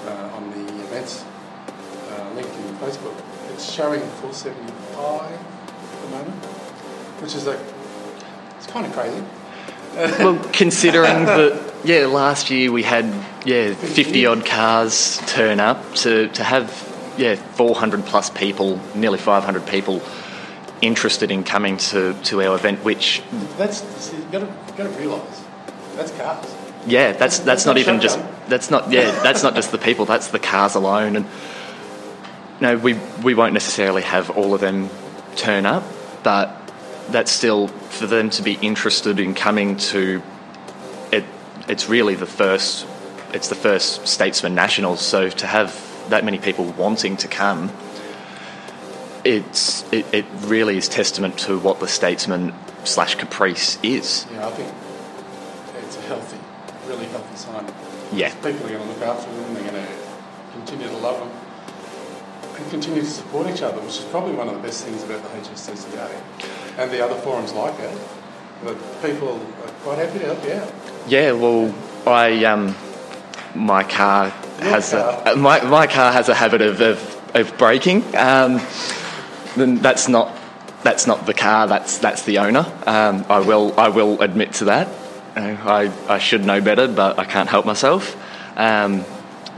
uh, 0.06 0.36
on 0.36 0.50
the 0.52 0.84
events 0.84 1.26
uh, 2.10 2.34
linked 2.36 2.54
in 2.56 2.76
Facebook, 2.76 3.16
it's 3.54 3.72
showing 3.72 4.02
475 4.02 5.32
at 5.32 6.02
the 6.02 6.10
moment, 6.10 6.46
which 7.22 7.36
is 7.36 7.46
like, 7.48 7.60
it's 8.58 8.68
kind 8.68 8.86
of 8.86 8.94
crazy. 8.94 9.24
Well, 10.20 10.38
considering 10.54 11.26
that, 11.26 11.74
yeah, 11.84 12.06
last 12.06 12.52
year 12.52 12.72
we 12.72 12.84
had, 12.84 13.06
yeah, 13.46 13.74
50 13.74 14.26
odd 14.28 14.46
cars 14.46 15.20
turn 15.26 15.60
up 15.60 15.96
to, 15.96 16.28
to 16.30 16.44
have, 16.44 16.70
yeah, 17.18 17.34
400 17.36 18.06
plus 18.06 18.30
people, 18.30 18.80
nearly 18.94 19.18
500 19.18 19.66
people 19.66 20.04
interested 20.82 21.32
in 21.32 21.44
coming 21.44 21.78
to, 21.78 22.14
to 22.26 22.44
our 22.44 22.54
event, 22.56 22.84
which, 22.84 23.24
That's, 23.58 23.82
you've 24.14 24.32
got 24.32 24.40
to, 24.42 24.84
to 24.84 24.90
realise, 25.00 25.44
that's 25.96 26.12
cars. 26.12 26.56
yeah, 26.86 27.14
that's, 27.14 27.40
that's 27.40 27.66
not 27.66 27.80
even 27.80 28.00
just, 28.00 28.20
that's 28.48 28.70
not, 28.70 28.92
yeah, 28.92 29.10
that's 29.24 29.42
not 29.42 29.56
just 29.56 29.72
the 29.72 29.80
people, 29.80 30.06
that's 30.06 30.28
the 30.28 30.38
cars 30.40 30.76
alone. 30.76 31.16
And 31.16 31.26
no, 32.60 32.78
we, 32.78 32.94
we 33.24 33.36
won't 33.36 33.54
necessarily 33.54 34.02
have 34.02 34.30
all 34.32 34.54
of 34.54 34.62
them 34.62 34.90
turn 35.36 35.66
up, 35.66 35.84
but 36.24 36.54
that's 37.10 37.32
still 37.32 37.68
for 37.68 38.08
them 38.08 38.30
to 38.32 38.42
be 38.42 38.54
interested 38.62 39.20
in 39.20 39.34
coming 39.34 39.78
to 39.78 40.22
it. 41.12 41.24
It's 41.68 41.88
really 41.88 42.16
the 42.16 42.26
first. 42.26 42.88
It's 43.34 43.50
the 43.50 43.56
first 43.56 44.08
Statesman 44.08 44.56
Nationals. 44.56 45.02
So 45.02 45.30
to 45.30 45.48
have 45.48 45.84
that 46.10 46.24
many 46.24 46.40
people 46.40 46.66
wanting 46.66 47.18
to 47.18 47.28
come, 47.28 47.72
it's 49.24 49.84
it, 49.92 50.06
it 50.14 50.26
really 50.42 50.78
is 50.78 50.88
testament 50.88 51.38
to 51.40 51.60
what 51.60 51.80
the 51.80 51.88
Statesman 51.88 52.54
slash 52.84 53.16
Caprice 53.16 53.78
is. 53.84 54.26
Yeah, 54.32 54.48
I 54.48 54.52
think 54.52 54.74
it's 55.84 55.98
a 55.98 56.02
healthy, 56.02 56.38
really 56.88 57.06
healthy 57.08 57.36
sign. 57.36 57.66
Yeah. 58.14 58.34
People 58.36 58.66
are 58.66 58.70
going 58.70 58.82
to 58.82 58.88
look 58.88 59.02
after 59.02 59.32
them, 59.32 59.54
they're 59.54 59.72
going 59.72 59.86
to 59.86 59.94
continue 60.54 60.88
to 60.88 60.98
love 60.98 61.20
them, 61.20 61.47
and 62.58 62.70
continue 62.70 63.02
to 63.02 63.08
support 63.08 63.48
each 63.48 63.62
other, 63.62 63.80
which 63.82 64.00
is 64.00 64.06
probably 64.06 64.34
one 64.34 64.48
of 64.48 64.56
the 64.56 64.62
best 64.62 64.84
things 64.86 65.04
about 65.04 65.22
the 65.24 65.30
HSCCA 65.30 66.22
and 66.78 66.92
the 66.92 67.04
other 67.04 67.16
forums 67.16 67.54
like 67.54 67.80
it. 67.80 67.98
That 68.64 69.02
people 69.04 69.40
are 69.64 69.72
quite 69.84 70.00
happy 70.00 70.20
to 70.20 70.26
help 70.26 70.44
you 70.44 70.54
out. 70.54 70.74
Yeah, 71.08 71.32
well, 71.34 71.74
I 72.08 72.44
um, 72.46 72.76
my 73.54 73.84
car 73.84 74.34
Your 74.60 74.70
has 74.70 74.92
car? 74.92 75.24
A, 75.28 75.36
my 75.36 75.62
my 75.62 75.86
car 75.86 76.12
has 76.12 76.28
a 76.28 76.34
habit 76.34 76.62
of 76.62 76.82
of, 76.82 77.36
of 77.36 77.58
braking. 77.60 78.04
Um, 78.16 78.60
then 79.56 79.76
that's 79.78 80.08
not 80.08 80.36
that's 80.84 81.06
not 81.06 81.28
the 81.28 81.36
car. 81.36 81.68
That's 81.68 82.00
that's 82.00 82.24
the 82.24 82.40
owner. 82.40 82.66
Um, 82.88 83.26
I 83.30 83.40
will 83.40 83.80
I 83.80 83.90
will 83.90 84.20
admit 84.22 84.54
to 84.54 84.66
that. 84.66 84.88
I 85.36 85.92
I 86.08 86.18
should 86.18 86.44
know 86.44 86.60
better, 86.60 86.88
but 86.88 87.20
I 87.20 87.26
can't 87.26 87.50
help 87.50 87.66
myself. 87.66 88.18
Um, 88.58 89.06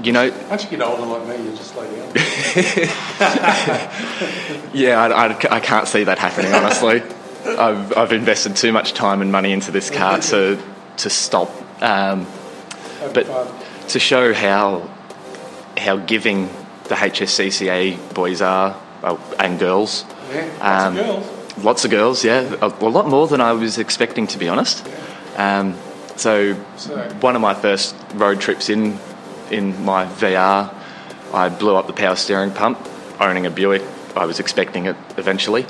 you 0.03 0.11
know, 0.13 0.31
Once 0.49 0.63
you 0.63 0.69
get 0.69 0.81
older 0.81 1.05
like 1.05 1.27
me, 1.27 1.49
you 1.49 1.55
just 1.55 1.71
slow 1.73 1.83
down. 1.83 2.11
yeah, 4.73 4.99
I, 5.01 5.27
I, 5.27 5.57
I 5.57 5.59
can't 5.59 5.87
see 5.87 6.03
that 6.05 6.19
happening. 6.19 6.53
Honestly, 6.53 7.01
I've 7.45 7.95
I've 7.97 8.11
invested 8.11 8.55
too 8.55 8.71
much 8.71 8.93
time 8.93 9.21
and 9.21 9.31
money 9.31 9.51
into 9.51 9.71
this 9.71 9.89
car 9.89 10.19
to 10.19 10.61
to 10.97 11.09
stop. 11.09 11.49
Um, 11.81 12.27
But- 13.13 13.27
to 13.89 13.99
show 13.99 14.33
how 14.33 14.89
how 15.77 15.97
giving 15.97 16.47
the 16.85 16.95
HSCCA 16.95 18.13
boys 18.13 18.41
are 18.41 18.75
uh, 19.03 19.17
and 19.39 19.59
girls. 19.59 20.05
Yeah, 20.31 20.45
lots 20.45 20.61
Um, 20.61 20.97
of 20.97 21.05
girls. 21.05 21.63
Lots 21.65 21.85
of 21.85 21.91
girls, 21.91 22.23
yeah, 22.23 22.55
a, 22.61 22.67
a 22.67 22.89
lot 22.89 23.07
more 23.07 23.27
than 23.27 23.41
I 23.41 23.51
was 23.53 23.77
expecting, 23.77 24.27
to 24.27 24.37
be 24.37 24.47
honest. 24.47 24.87
Um, 25.37 25.75
so, 26.15 26.55
So- 26.77 26.97
one 27.21 27.35
of 27.35 27.41
my 27.41 27.53
first 27.53 27.95
road 28.15 28.39
trips 28.41 28.69
in 28.69 28.97
in 29.51 29.83
my 29.83 30.05
VR, 30.05 30.73
I 31.33 31.49
blew 31.49 31.75
up 31.75 31.87
the 31.87 31.93
power 31.93 32.15
steering 32.15 32.51
pump. 32.51 32.79
Owning 33.19 33.45
a 33.45 33.49
Buick, 33.49 33.81
I 34.15 34.25
was 34.25 34.39
expecting 34.39 34.85
it 34.85 34.95
eventually, 35.17 35.65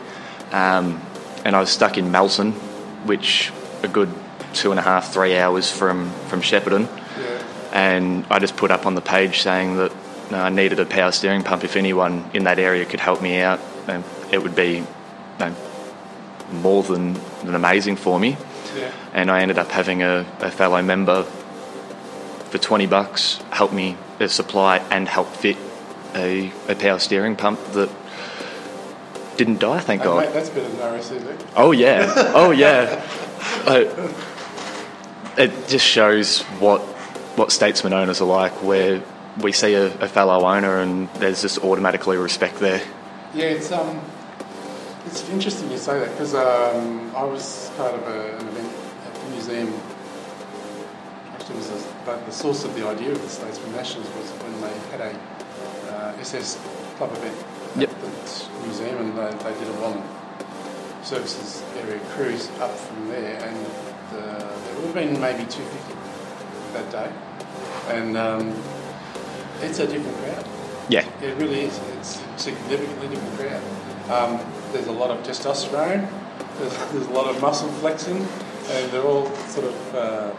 um, 0.52 1.02
and 1.44 1.56
I 1.56 1.60
was 1.60 1.70
stuck 1.70 1.98
in 1.98 2.12
Melton, 2.12 2.52
which 3.06 3.52
a 3.82 3.88
good 3.88 4.14
two 4.54 4.72
and 4.72 4.80
a 4.80 4.84
half, 4.84 5.14
three 5.14 5.38
hours 5.38 5.72
from 5.72 6.12
from 6.28 6.42
Shepparton 6.42 6.88
Yeah. 7.18 7.44
and 7.74 8.26
I 8.30 8.40
just 8.40 8.56
put 8.56 8.72
up 8.72 8.86
on 8.86 8.96
the 8.96 9.02
page 9.02 9.42
saying 9.42 9.78
that 9.78 9.92
no, 10.32 10.38
I 10.38 10.50
needed 10.50 10.80
a 10.80 10.86
power 10.86 11.12
steering 11.12 11.44
pump. 11.44 11.64
If 11.64 11.76
anyone 11.76 12.30
in 12.34 12.44
that 12.44 12.60
area 12.60 12.86
could 12.86 13.00
help 13.00 13.22
me 13.22 13.40
out, 13.40 13.60
um, 13.88 14.04
it 14.32 14.42
would 14.44 14.56
be 14.56 14.78
you 14.78 14.86
know, 15.40 15.56
more 16.52 16.84
than, 16.84 17.14
than 17.44 17.56
amazing 17.56 17.96
for 17.96 18.20
me. 18.20 18.38
Yeah. 18.78 18.92
And 19.14 19.32
I 19.32 19.42
ended 19.42 19.58
up 19.58 19.70
having 19.70 20.04
a, 20.04 20.26
a 20.40 20.52
fellow 20.52 20.82
member 20.84 21.26
for 22.50 22.58
20 22.58 22.88
bucks 22.88 23.38
help 23.52 23.72
me 23.72 23.98
uh, 24.20 24.28
supply 24.28 24.78
and 24.90 25.08
help 25.08 25.28
fit 25.28 25.58
a, 26.16 26.52
a 26.68 26.76
power 26.76 27.00
steering 27.00 27.36
pump 27.36 27.60
that 27.74 27.90
didn't 29.38 29.60
die, 29.60 29.80
thank 29.80 30.04
God. 30.04 30.26
mate, 30.26 30.34
that's 30.34 30.50
better 30.50 30.68
than 30.68 31.00
RACV. 31.00 31.52
Oh 31.56 31.72
yeah, 31.72 32.12
oh 32.36 32.52
yeah. 32.52 33.02
Uh, 33.66 34.12
it 35.38 35.52
just 35.70 35.86
shows 35.86 36.42
what 36.60 36.82
what 37.38 37.52
statesman 37.52 37.94
owners 37.94 38.20
are 38.20 38.28
like, 38.28 38.52
where 38.62 39.02
we 39.42 39.54
see 39.54 39.74
a, 39.76 39.86
a 40.00 40.08
fellow 40.10 40.46
owner 40.46 40.82
and 40.82 41.08
there's 41.16 41.42
just 41.42 41.64
automatically 41.64 42.18
respect 42.18 42.60
there. 42.60 42.82
Yeah, 43.34 43.46
it's 43.46 43.72
um, 43.72 44.02
it's 45.06 45.28
interesting 45.30 45.72
you 45.72 45.78
say 45.78 46.00
that 46.00 46.12
because 46.12 46.36
um, 46.36 47.16
I 47.16 47.24
was 47.24 47.72
part 47.78 47.94
of 47.94 48.06
a, 48.08 48.38
an 48.38 48.48
event 48.48 48.74
at 49.06 49.14
the 49.16 49.30
museum. 49.30 49.74
Actually, 51.32 51.56
it 51.56 51.58
was 51.60 51.70
a, 51.70 51.99
but 52.10 52.26
the 52.26 52.32
source 52.32 52.64
of 52.64 52.74
the 52.74 52.88
idea 52.88 53.12
of 53.12 53.22
the 53.22 53.30
Statesman 53.30 53.72
Nationals 53.74 54.08
was 54.18 54.28
when 54.42 54.56
they 54.66 54.76
had 54.90 55.02
a 55.02 55.14
uh, 55.94 56.20
SS 56.20 56.58
club 56.98 57.12
event 57.12 57.38
at 57.76 57.82
Yep. 57.82 57.90
the 58.02 58.66
museum, 58.66 58.98
and 58.98 59.12
they, 59.16 59.30
they 59.44 59.54
did 59.60 59.68
a 59.70 59.78
Wallan 59.78 60.02
Services 61.04 61.62
area 61.78 62.00
cruise 62.16 62.50
up 62.60 62.72
from 62.72 63.10
there, 63.10 63.38
and 63.48 63.58
uh, 64.18 64.40
there 64.40 64.76
would 64.78 64.86
have 64.86 64.96
been 64.96 65.22
maybe 65.22 65.46
250 65.46 65.94
that 66.74 66.90
day, 66.90 67.12
and 67.96 68.18
um, 68.18 68.56
it's 69.62 69.78
a 69.78 69.86
different 69.86 70.18
crowd. 70.18 70.46
Yeah, 70.90 71.06
It 71.22 71.38
really 71.38 71.62
is. 71.70 71.80
It's 72.00 72.20
a 72.20 72.40
significantly 72.40 73.10
different 73.10 73.36
crowd. 73.38 73.64
Um, 74.10 74.40
there's 74.74 74.88
a 74.88 74.92
lot 74.92 75.12
of 75.12 75.20
testosterone. 75.24 76.10
There's, 76.58 76.76
there's 76.92 77.06
a 77.06 77.12
lot 77.12 77.28
of 77.30 77.40
muscle 77.40 77.70
flexing, 77.74 78.18
and 78.18 78.92
they're 78.92 79.06
all 79.06 79.28
sort 79.54 79.68
of 79.68 79.96
uh, 79.96 80.32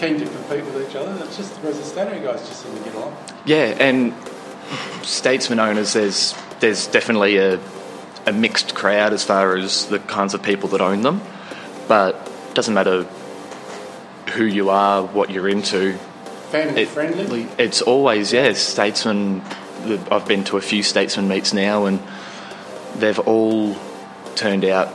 keen 0.00 0.18
to 0.18 0.24
compete 0.26 0.64
with 0.64 0.88
each 0.88 0.96
other. 0.96 1.22
It's 1.24 1.36
just 1.36 1.52
whereas 1.56 1.78
the 1.78 1.84
Stato 1.84 2.18
guys 2.24 2.46
just 2.48 2.62
seem 2.62 2.74
to 2.76 2.80
get 2.84 2.94
along. 2.94 3.16
yeah, 3.44 3.76
and 3.78 4.14
statesman 5.02 5.60
owners, 5.60 5.92
there's 5.92 6.34
there's 6.60 6.86
definitely 6.86 7.36
a 7.38 7.60
a 8.26 8.32
mixed 8.32 8.74
crowd 8.74 9.12
as 9.12 9.24
far 9.24 9.56
as 9.56 9.86
the 9.86 9.98
kinds 9.98 10.34
of 10.34 10.42
people 10.42 10.68
that 10.70 10.80
own 10.80 11.02
them, 11.02 11.20
but 11.88 12.14
it 12.48 12.54
doesn't 12.54 12.74
matter 12.74 13.04
who 14.34 14.44
you 14.44 14.70
are, 14.70 15.02
what 15.02 15.30
you're 15.30 15.48
into, 15.48 15.94
Family 16.50 16.82
It- 16.82 16.88
friendly. 16.88 17.46
It's 17.58 17.80
always 17.82 18.32
yeah, 18.32 18.52
statesman. 18.54 19.42
I've 20.10 20.26
been 20.26 20.44
to 20.44 20.56
a 20.56 20.60
few 20.60 20.82
statesman 20.82 21.26
meets 21.28 21.52
now, 21.54 21.86
and 21.86 22.00
they've 22.96 23.18
all 23.20 23.76
turned 24.34 24.64
out 24.64 24.88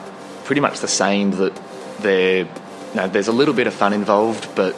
pretty 0.43 0.62
much 0.62 0.79
the 0.79 0.88
same. 0.88 1.31
That 1.31 1.53
they're 2.00 2.47
no, 2.93 3.07
there's 3.07 3.27
a 3.27 3.31
little 3.33 3.53
bit 3.53 3.67
of 3.67 3.74
fun 3.74 3.93
involved, 3.93 4.47
but 4.55 4.75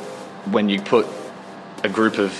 when 0.52 0.70
you 0.70 0.82
put 0.82 1.08
a 1.84 1.90
group 1.90 2.18
of 2.18 2.32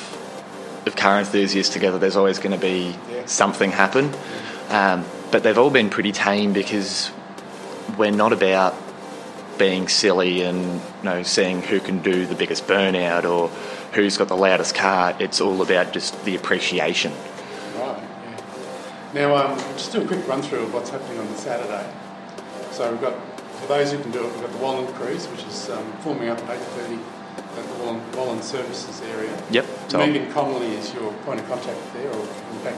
of 0.86 0.96
car 0.96 1.20
enthusiasts 1.20 1.74
together, 1.74 2.00
there's 2.00 2.16
always 2.16 2.40
going 2.40 2.54
to 2.54 2.58
be 2.62 2.96
Yeah. 3.12 3.26
something 3.26 3.72
happen. 3.72 4.14
Um, 4.70 5.04
but 5.32 5.44
they've 5.44 5.58
all 5.58 5.70
been 5.70 5.90
pretty 5.90 6.14
tame 6.14 6.54
because 6.54 7.12
we're 7.98 8.12
not 8.12 8.32
about 8.32 8.74
being 9.58 9.88
silly 9.90 10.44
and 10.44 10.64
you 10.76 10.80
know 11.04 11.24
seeing 11.24 11.62
who 11.62 11.80
can 11.80 12.00
do 12.02 12.26
the 12.26 12.36
biggest 12.36 12.68
burnout 12.68 13.26
or 13.26 13.50
who's 13.94 14.18
got 14.18 14.28
the 14.30 14.38
loudest 14.38 14.76
car. 14.76 15.14
It's 15.20 15.42
all 15.42 15.62
about 15.62 15.92
just 15.92 16.24
the 16.24 16.36
appreciation. 16.36 17.12
Right. 17.78 17.98
Yeah. 19.14 19.28
Now, 19.28 19.36
um, 19.36 19.58
just 19.76 19.92
do 19.92 20.02
a 20.02 20.08
quick 20.08 20.26
run 20.28 20.42
through 20.42 20.60
of 20.64 20.74
what's 20.74 20.90
happening 20.90 21.20
on 21.20 21.28
the 21.28 21.38
Saturday. 21.38 21.86
So 22.72 22.92
we've 22.92 23.02
got 23.02 23.16
for 23.60 23.68
those 23.68 23.92
who 23.92 24.00
can 24.00 24.12
do 24.12 24.20
it, 24.26 24.32
we've 24.32 24.42
got 24.42 24.52
the 24.52 24.60
Wallan 24.60 24.94
Cruise, 24.96 25.28
which 25.28 25.44
is 25.44 25.70
um, 25.70 25.92
forming 26.00 26.30
up 26.30 26.40
at 26.44 26.60
8:30 26.60 26.94
at 26.94 27.00
Wallan 28.28 28.44
Services 28.44 29.02
area. 29.02 29.32
Yep. 29.52 29.66
So 29.88 29.98
Megan 30.00 30.32
Connolly 30.34 30.68
is 30.76 30.94
your 30.94 31.14
point 31.26 31.40
of 31.40 31.48
contact 31.48 31.80
there, 31.94 32.10
or 32.12 32.20
in 32.22 32.60
fact, 32.60 32.78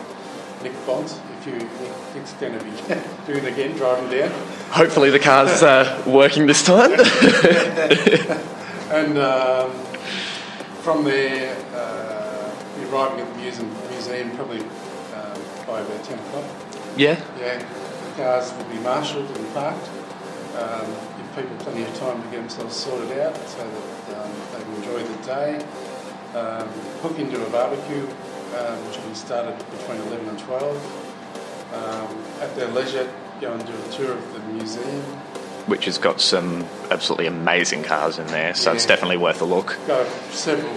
Nick 0.63 0.73
Bonds, 0.85 1.19
if 1.39 1.47
you 1.47 1.53
Nick, 1.53 2.15
Nick's 2.15 2.33
going 2.33 2.53
to 2.59 2.63
be 2.63 2.71
doing 3.25 3.45
it 3.45 3.53
again, 3.53 3.75
driving 3.77 4.09
down. 4.11 4.31
hopefully 4.69 5.09
the 5.09 5.19
car's 5.19 5.63
uh, 5.63 6.01
working 6.05 6.45
this 6.47 6.63
time. 6.63 6.91
And 8.89 9.19
um, 9.19 9.69
from 10.81 11.03
there, 11.03 11.55
uh, 11.75 12.51
you're 12.79 12.89
arriving 12.89 13.19
at 13.19 13.31
the 13.31 13.39
museum, 13.39 13.69
museum 13.91 14.31
probably 14.35 14.61
um, 14.61 15.37
by 15.67 15.81
about 15.81 16.03
10 16.03 16.17
o'clock. 16.17 16.45
yeah. 16.97 17.21
Yeah, 17.39 17.59
the 17.59 18.15
cars 18.23 18.51
will 18.51 18.63
be 18.63 18.79
marshalled 18.79 19.29
and 19.29 19.53
parked. 19.53 19.87
Um, 20.57 20.87
give 21.17 21.35
people 21.35 21.55
plenty 21.59 21.83
of 21.83 21.93
time 21.99 22.19
to 22.23 22.27
get 22.29 22.37
themselves 22.39 22.75
sorted 22.75 23.15
out 23.19 23.35
so 23.47 23.57
that 23.59 23.98
enjoy 24.89 25.07
the 25.07 25.23
day. 25.23 25.55
Um, 26.35 26.67
hook 27.01 27.17
into 27.19 27.45
a 27.45 27.49
barbecue, 27.49 28.03
um, 28.57 28.87
which 28.87 28.97
will 28.97 29.09
be 29.09 29.15
started 29.15 29.57
between 29.71 30.01
11 30.07 30.29
and 30.29 30.39
12. 30.39 31.73
Um, 31.73 32.41
at 32.41 32.55
their 32.55 32.67
leisure, 32.67 33.11
go 33.41 33.53
and 33.53 33.65
do 33.65 33.73
a 33.73 33.91
tour 33.91 34.13
of 34.13 34.33
the 34.33 34.39
museum. 34.51 35.01
Which 35.67 35.85
has 35.85 35.97
got 35.97 36.19
some 36.19 36.65
absolutely 36.89 37.27
amazing 37.27 37.83
cars 37.83 38.17
in 38.17 38.27
there, 38.27 38.55
so 38.55 38.73
it's 38.73 38.85
definitely 38.85 39.17
worth 39.17 39.41
a 39.41 39.45
look. 39.45 39.77
Got 39.85 40.07
several 40.31 40.73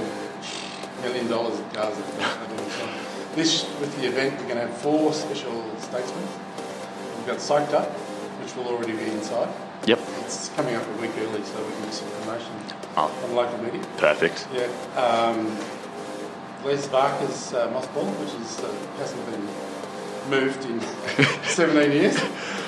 million 1.00 1.28
dollars 1.28 1.58
of 1.58 1.72
cars 1.72 1.96
at 1.96 2.06
the 2.06 2.22
at 2.22 2.48
the 2.48 2.56
time. 2.56 3.04
This, 3.34 3.64
with 3.80 3.96
the 3.98 4.06
event, 4.06 4.34
we're 4.34 4.48
going 4.48 4.60
to 4.60 4.66
have 4.66 4.76
four 4.78 5.14
special 5.14 5.64
statesmen. 5.78 6.28
We've 7.16 7.26
got 7.26 7.38
Psyched 7.38 7.72
Up, 7.72 7.88
which 8.42 8.54
will 8.54 8.68
already 8.68 8.92
be 8.92 9.04
inside. 9.10 9.48
Yep. 9.86 9.98
It's 10.20 10.48
coming 10.50 10.74
up 10.76 10.86
a 10.86 11.00
week 11.00 11.10
early, 11.18 11.42
so 11.42 11.64
we 11.64 11.72
can 11.72 11.82
do 11.84 11.90
some 11.92 12.08
promotion 12.20 12.52
Oh, 12.96 13.10
on 13.24 13.34
local 13.34 13.58
media. 13.58 13.80
perfect. 13.96 14.46
Yeah. 14.54 14.68
Um, 15.00 15.56
Les 16.64 16.86
Barker's 16.88 17.52
uh, 17.52 17.66
mothball, 17.68 18.06
which 18.20 18.34
is, 18.40 18.60
uh, 18.60 18.72
hasn't 18.98 19.24
been 19.26 19.48
moved 20.30 20.64
in 20.66 20.80
17 21.44 21.90
years. 21.90 22.16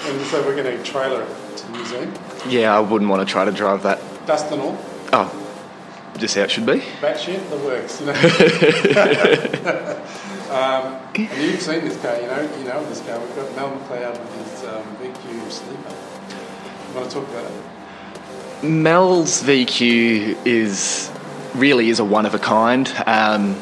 And 0.06 0.20
so 0.26 0.42
we're 0.44 0.56
going 0.56 0.76
to 0.76 0.82
trailer 0.82 1.22
it 1.22 1.56
to 1.58 1.66
the 1.66 1.72
museum. 1.72 2.12
Yeah, 2.48 2.76
I 2.76 2.80
wouldn't 2.80 3.08
want 3.10 3.26
to 3.26 3.32
try 3.32 3.44
to 3.44 3.52
drive 3.52 3.82
that. 3.84 4.00
Dust 4.26 4.50
and 4.50 4.60
all, 4.62 4.76
Oh, 5.12 5.30
just 6.18 6.34
how 6.34 6.42
it 6.42 6.50
should 6.50 6.66
be. 6.66 6.80
batshit, 7.00 7.48
the 7.50 7.56
works, 7.58 8.00
you 8.00 8.06
know. 8.06 8.12
um, 10.50 10.96
and 11.14 11.42
you've 11.42 11.60
seen 11.62 11.84
this 11.84 11.96
car, 12.00 12.16
you 12.20 12.26
know, 12.26 12.42
you 12.58 12.64
know 12.64 12.84
this 12.86 13.00
car. 13.02 13.20
We've 13.20 13.36
got 13.36 13.54
Mel 13.54 13.70
McLeod 13.70 14.18
with 14.18 14.50
his 14.52 14.64
um, 14.64 14.82
VQ 14.96 15.50
sleeper. 15.52 15.94
Want 16.94 17.10
to 17.10 17.16
talk 17.16 17.28
about 17.28 17.50
it? 17.50 18.64
Mel's 18.64 19.42
VQ 19.42 20.46
is 20.46 21.10
really 21.54 21.88
is 21.88 21.98
a 21.98 22.04
one 22.04 22.24
of 22.24 22.34
a 22.34 22.38
kind. 22.38 22.86
Um, 23.04 23.56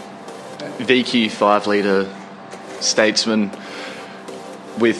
VQ 0.79 1.31
five 1.31 1.67
litre 1.67 2.15
Statesman 2.81 3.51
with 4.79 4.99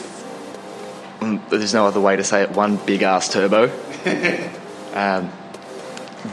mm, 1.19 1.47
there's 1.49 1.75
no 1.75 1.85
other 1.85 2.01
way 2.01 2.15
to 2.15 2.23
say 2.23 2.41
it. 2.41 2.49
One 2.51 2.77
big 2.77 3.03
ass 3.03 3.31
turbo. 3.31 3.65
um, 4.93 5.31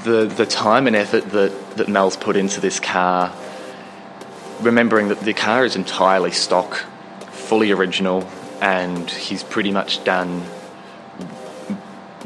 the 0.04 0.24
the 0.24 0.46
time 0.46 0.86
and 0.86 0.96
effort 0.96 1.28
that 1.30 1.76
that 1.76 1.88
Mel's 1.88 2.16
put 2.16 2.34
into 2.34 2.62
this 2.62 2.80
car, 2.80 3.30
remembering 4.62 5.08
that 5.08 5.20
the 5.20 5.34
car 5.34 5.66
is 5.66 5.76
entirely 5.76 6.30
stock, 6.30 6.76
fully 7.30 7.72
original, 7.72 8.26
and 8.62 9.10
he's 9.10 9.42
pretty 9.42 9.70
much 9.70 10.02
done 10.02 10.44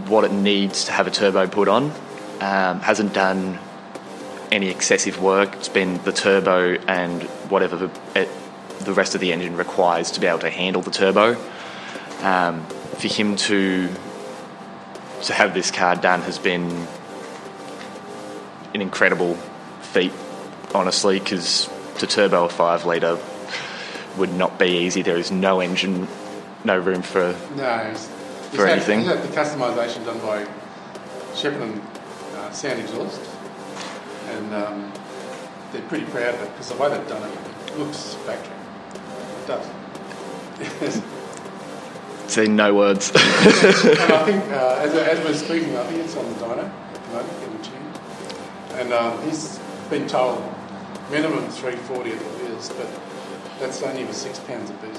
what 0.08 0.24
it 0.24 0.32
needs 0.32 0.84
to 0.84 0.92
have 0.92 1.06
a 1.06 1.10
turbo 1.10 1.46
put 1.46 1.68
on. 1.68 1.92
Um, 2.40 2.80
hasn't 2.80 3.14
done 3.14 3.58
any 4.50 4.68
excessive 4.68 5.20
work. 5.20 5.54
It's 5.54 5.68
been 5.68 6.02
the 6.04 6.12
turbo 6.12 6.74
and 6.86 7.22
whatever 7.50 7.76
the, 7.76 7.90
it, 8.14 8.28
the 8.80 8.92
rest 8.92 9.14
of 9.14 9.20
the 9.20 9.32
engine 9.32 9.56
requires 9.56 10.10
to 10.12 10.20
be 10.20 10.26
able 10.26 10.40
to 10.40 10.50
handle 10.50 10.82
the 10.82 10.90
turbo. 10.90 11.36
Um, 12.22 12.64
for 12.98 13.08
him 13.08 13.36
to 13.36 13.88
to 15.22 15.32
have 15.32 15.54
this 15.54 15.70
car 15.70 15.96
done 15.96 16.20
has 16.20 16.38
been 16.38 16.86
an 18.74 18.82
incredible 18.82 19.34
feat, 19.80 20.12
honestly, 20.74 21.18
because 21.18 21.68
to 21.98 22.06
turbo 22.06 22.44
a 22.44 22.48
five 22.48 22.84
litre 22.84 23.18
would 24.18 24.32
not 24.32 24.58
be 24.58 24.84
easy. 24.84 25.02
There 25.02 25.16
is 25.16 25.30
no 25.30 25.60
engine, 25.60 26.08
no 26.62 26.78
room 26.78 27.02
for 27.02 27.34
No, 27.56 27.94
For 28.54 28.66
anything. 28.66 29.02
Had, 29.02 29.18
had 29.18 29.28
the 29.28 29.36
customisation 29.36 30.04
done 30.04 30.20
by 30.20 30.46
Shepparton 31.34 31.80
uh, 32.36 32.50
Sound 32.52 32.80
Exhaust, 32.80 33.20
and 34.28 34.54
um, 34.54 34.92
they're 35.72 35.82
pretty 35.82 36.06
proud 36.06 36.34
of 36.34 36.42
it 36.42 36.50
because 36.52 36.68
the 36.70 36.76
way 36.76 36.88
they've 36.88 37.08
done 37.08 37.22
it, 37.28 37.38
it 37.68 37.78
looks 37.78 38.14
factory. 38.26 38.54
It 39.42 39.46
does. 39.46 41.02
say 42.28 42.46
no 42.46 42.74
words. 42.74 43.10
and 43.10 43.18
I 43.18 44.24
think 44.24 44.44
uh, 44.50 44.78
as, 44.80 44.94
as 44.94 45.24
we're 45.24 45.34
speaking, 45.34 45.76
I 45.76 45.84
think 45.84 46.04
it's 46.04 46.16
on 46.16 46.26
the 46.28 46.34
dyno 46.34 46.64
at 46.68 47.04
the 47.04 47.10
moment, 47.12 47.40
getting 47.40 47.62
tuned. 47.62 47.98
And 48.80 48.92
um, 48.92 49.22
he's 49.22 49.58
been 49.90 50.06
told 50.06 50.42
minimum 51.10 51.48
340 51.48 52.12
at 52.12 52.18
the 52.18 52.24
wheels, 52.24 52.70
but 52.70 52.88
that's 53.58 53.82
only 53.82 54.04
for 54.04 54.12
six 54.12 54.38
pounds 54.40 54.70
a 54.70 54.74
piece. 54.74 54.98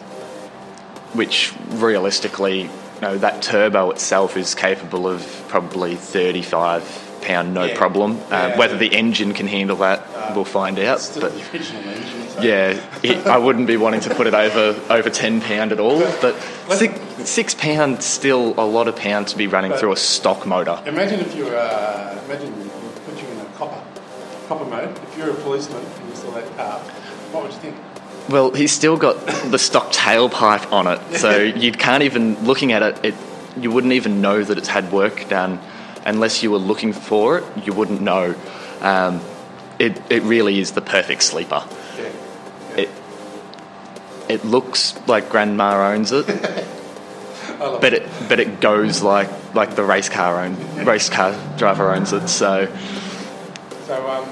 which 1.14 1.54
realistically, 1.70 2.70
you 2.96 3.02
know, 3.02 3.18
that 3.18 3.42
turbo 3.42 3.92
itself 3.92 4.38
is 4.38 4.56
capable 4.56 5.08
of 5.08 5.22
probably 5.50 5.96
35 5.96 6.84
pound 7.22 7.54
no 7.54 7.66
Yeah. 7.66 7.75
problem. 7.78 8.20
Uh, 8.32 8.50
Yeah. 8.52 8.58
whether 8.58 8.78
the 8.78 8.94
engine 8.94 9.34
can 9.34 9.48
handle 9.48 9.78
that, 9.78 10.02
we'll 10.36 10.46
find 10.46 10.78
out. 10.80 11.02
But 11.20 11.32
engine. 11.54 12.30
So. 12.30 12.42
yeah, 12.42 12.80
it, 13.02 13.25
I 13.25 13.38
wouldn't 13.38 13.66
be 13.68 13.78
wanting 13.78 14.02
to 14.02 14.14
put 14.14 14.28
it 14.28 14.34
over 14.34 14.75
over 14.90 15.10
10 15.10 15.42
pound 15.42 15.72
at 15.72 15.80
all. 15.80 16.00
But 16.22 16.36
six, 16.70 17.00
six 17.30 17.54
pound 17.56 18.04
still 18.04 18.54
a 18.58 18.66
lot 18.66 18.88
of 18.88 18.96
pound 18.96 19.28
to 19.30 19.38
be 19.38 19.48
running 19.48 19.74
through 19.74 19.94
a 19.94 19.98
stock 19.98 20.46
motor. 20.46 20.80
Imagine 20.86 21.20
if 21.22 21.36
you 21.36 21.48
uh, 21.48 22.20
imagine 22.25 22.52
we 22.60 22.70
put 23.06 23.22
you 23.22 23.28
in 23.30 23.40
a 23.40 23.46
copper, 23.58 23.82
copper 24.48 24.66
mode. 24.66 24.90
If 25.10 25.18
you're 25.18 25.32
a 25.32 25.34
policeman 25.36 25.84
and 25.84 26.10
you 26.10 26.16
saw 26.16 26.32
that 26.32 26.46
car, 26.58 26.80
what 27.32 27.44
would 27.44 27.54
you 27.54 27.60
think? 27.60 27.75
Well, 28.29 28.51
he's 28.51 28.72
still 28.72 28.98
got 28.98 29.25
the 29.51 29.60
stock 29.60 29.91
tailpipe 29.91 30.72
on 30.72 30.88
it, 30.88 31.18
so 31.18 31.42
you 31.42 31.72
can't 31.72 32.03
even 32.03 32.44
looking 32.46 32.72
at 32.72 32.81
it, 32.81 33.05
it. 33.05 33.16
You 33.57 33.72
wouldn't 33.72 33.94
even 33.94 34.22
know 34.22 34.44
that 34.44 34.57
it's 34.57 34.68
had 34.68 34.92
work 34.92 35.29
done 35.29 35.59
unless 36.05 36.44
you 36.44 36.51
were 36.51 36.57
looking 36.57 36.94
for 36.94 37.40
it. 37.40 37.66
You 37.66 37.74
wouldn't 37.74 38.01
know. 38.01 38.35
Um, 38.81 39.22
it 39.79 40.01
it 40.09 40.24
really 40.24 40.59
is 40.59 40.72
the 40.72 40.81
perfect 40.81 41.24
sleeper. 41.24 41.64
Yeah. 41.98 42.11
It 42.77 42.90
it 44.29 44.46
looks 44.46 44.96
like 45.07 45.29
Grandma 45.29 45.92
owns 45.92 46.11
it, 46.11 46.25
but 47.59 47.94
it 47.94 48.09
but 48.27 48.40
it 48.40 48.59
goes 48.59 49.01
like 49.01 49.29
like 49.53 49.75
the 49.75 49.83
race 49.83 50.09
car 50.09 50.44
own 50.44 50.55
race 50.85 51.09
car 51.09 51.35
driver 51.57 51.94
owns 51.94 52.14
it. 52.14 52.27
So 52.27 52.68
So, 53.85 54.09
um, 54.09 54.25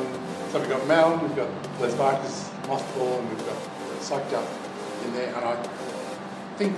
so 0.52 0.60
we've 0.60 0.70
got 0.70 0.88
Mel, 0.88 1.18
we've 1.18 1.36
got 1.36 1.50
Les 1.80 1.94
Barker's 1.96 2.50
mothball, 2.64 3.20
and 3.20 3.30
we've 3.30 3.46
got 3.46 3.53
Psyched 4.14 4.34
Up 4.34 4.48
in 5.06 5.14
there, 5.16 5.34
and 5.36 5.44
I 5.44 5.56
think 6.58 6.78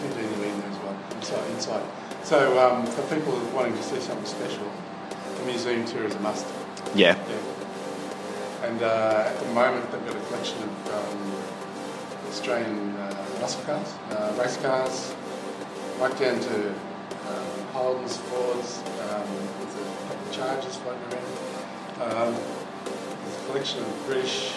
there's 0.00 0.16
anywhere 0.16 0.48
in 0.48 0.58
there 0.58 0.70
as 0.70 0.78
well, 0.78 0.96
inside. 1.16 1.50
inside. 1.50 1.84
So, 2.24 2.58
um, 2.58 2.86
for 2.86 3.02
people 3.14 3.38
wanting 3.54 3.74
to 3.74 3.82
see 3.82 4.00
something 4.00 4.24
special, 4.24 4.72
the 5.36 5.44
museum 5.44 5.84
tour 5.84 6.04
is 6.04 6.14
a 6.14 6.20
must. 6.20 6.46
yeah, 6.94 7.14
Yeah. 7.28 8.66
And 8.68 8.82
uh, 8.82 9.24
at 9.26 9.38
the 9.38 9.52
moment, 9.52 9.84
they've 9.92 10.06
got 10.06 10.16
a 10.16 10.26
collection 10.28 10.62
of 10.62 10.70
um, 10.94 11.34
Australian 12.30 12.96
uh, 12.96 13.26
muscle 13.42 13.62
cars, 13.64 13.92
uh, 14.12 14.34
race 14.40 14.56
cars, 14.56 15.14
right 15.98 16.18
down 16.18 16.40
to 16.40 16.70
um, 16.70 17.66
Holdens, 17.74 18.16
Fords, 18.16 18.78
um, 18.78 19.28
with 19.60 19.76
a 19.76 20.08
couple 20.08 20.26
of 20.26 20.32
Chargers 20.32 20.76
floating 20.76 21.02
around. 21.12 21.28
Um, 22.00 22.34
there's 22.34 23.36
a 23.36 23.46
collection 23.46 23.80
of 23.80 24.06
British 24.06 24.54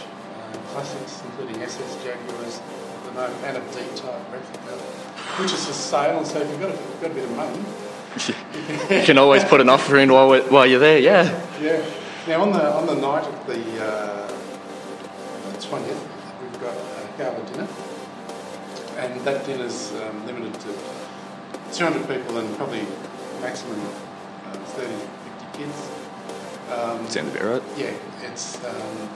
classics, 0.72 1.22
including 1.26 1.62
SS 1.62 2.04
Jaguars 2.04 2.60
at 2.60 3.06
the 3.06 3.12
moment, 3.12 3.44
and 3.46 3.58
a 3.58 3.62
D-type 3.72 4.32
replica, 4.32 4.76
which 5.42 5.54
is 5.54 5.66
for 5.66 5.74
sale. 5.74 6.24
So 6.26 6.40
if 6.42 6.50
you've 6.50 6.60
got 6.60 6.70
a, 6.72 6.78
got 7.02 7.12
a 7.12 7.14
bit 7.14 7.24
of 7.26 7.36
money, 7.36 7.60
you 9.00 9.06
can 9.06 9.18
always 9.18 9.44
put 9.44 9.62
an 9.62 9.70
offer 9.70 9.98
in 9.98 10.12
while 10.12 10.40
while 10.44 10.66
you're 10.66 10.80
there. 10.80 11.00
Yeah, 11.00 11.24
Yeah. 11.62 11.84
Now 12.28 12.42
on 12.42 12.54
the 12.54 12.74
on 12.74 12.86
the 12.88 12.96
night 12.96 13.26
of 13.26 13.48
the 13.48 13.84
uh, 13.84 14.28
twentieth, 15.60 16.02
we've 16.42 16.62
got 16.62 16.76
a 16.76 17.18
gala 17.18 17.44
dinner, 17.52 17.68
and 18.98 19.20
that 19.22 19.46
dinner's 19.46 19.92
um, 19.94 20.26
limited 20.26 20.54
to 20.62 20.74
two 21.74 21.84
hundred 21.84 22.08
people 22.08 22.38
and 22.38 22.56
probably 22.56 22.86
maximum 23.42 23.80
um, 23.82 24.64
30, 24.78 24.88
50 24.88 25.58
kids. 25.58 25.90
Um, 26.72 27.08
sounds 27.10 27.36
about 27.36 27.44
right. 27.44 27.64
yeah, 27.78 27.94
it's 28.22 28.64
um, 28.64 29.10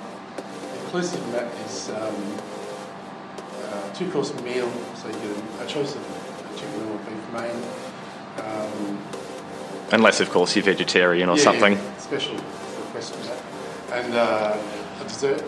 inclusive 0.87 1.31
that 1.33 1.53
is 1.65 1.89
um, 1.89 2.15
uh, 3.65 3.93
two 3.93 4.09
course 4.09 4.33
meal, 4.41 4.71
so 4.95 5.07
you 5.09 5.13
get 5.15 5.59
a, 5.59 5.65
a 5.65 5.67
choice 5.67 5.93
of 5.95 6.53
chicken 6.55 6.81
or 6.87 6.97
beef 6.99 7.23
main. 7.33 7.57
Um, 8.39 8.97
Unless, 9.91 10.21
of 10.21 10.29
course, 10.29 10.55
you're 10.55 10.63
vegetarian 10.63 11.27
or 11.27 11.35
yeah, 11.35 11.43
something. 11.43 11.73
yeah, 11.73 11.97
special 11.97 12.35
request 12.35 13.15
for 13.15 13.27
that. 13.27 14.05
And 14.05 14.13
uh, 14.15 14.57
a 15.01 15.03
dessert. 15.03 15.43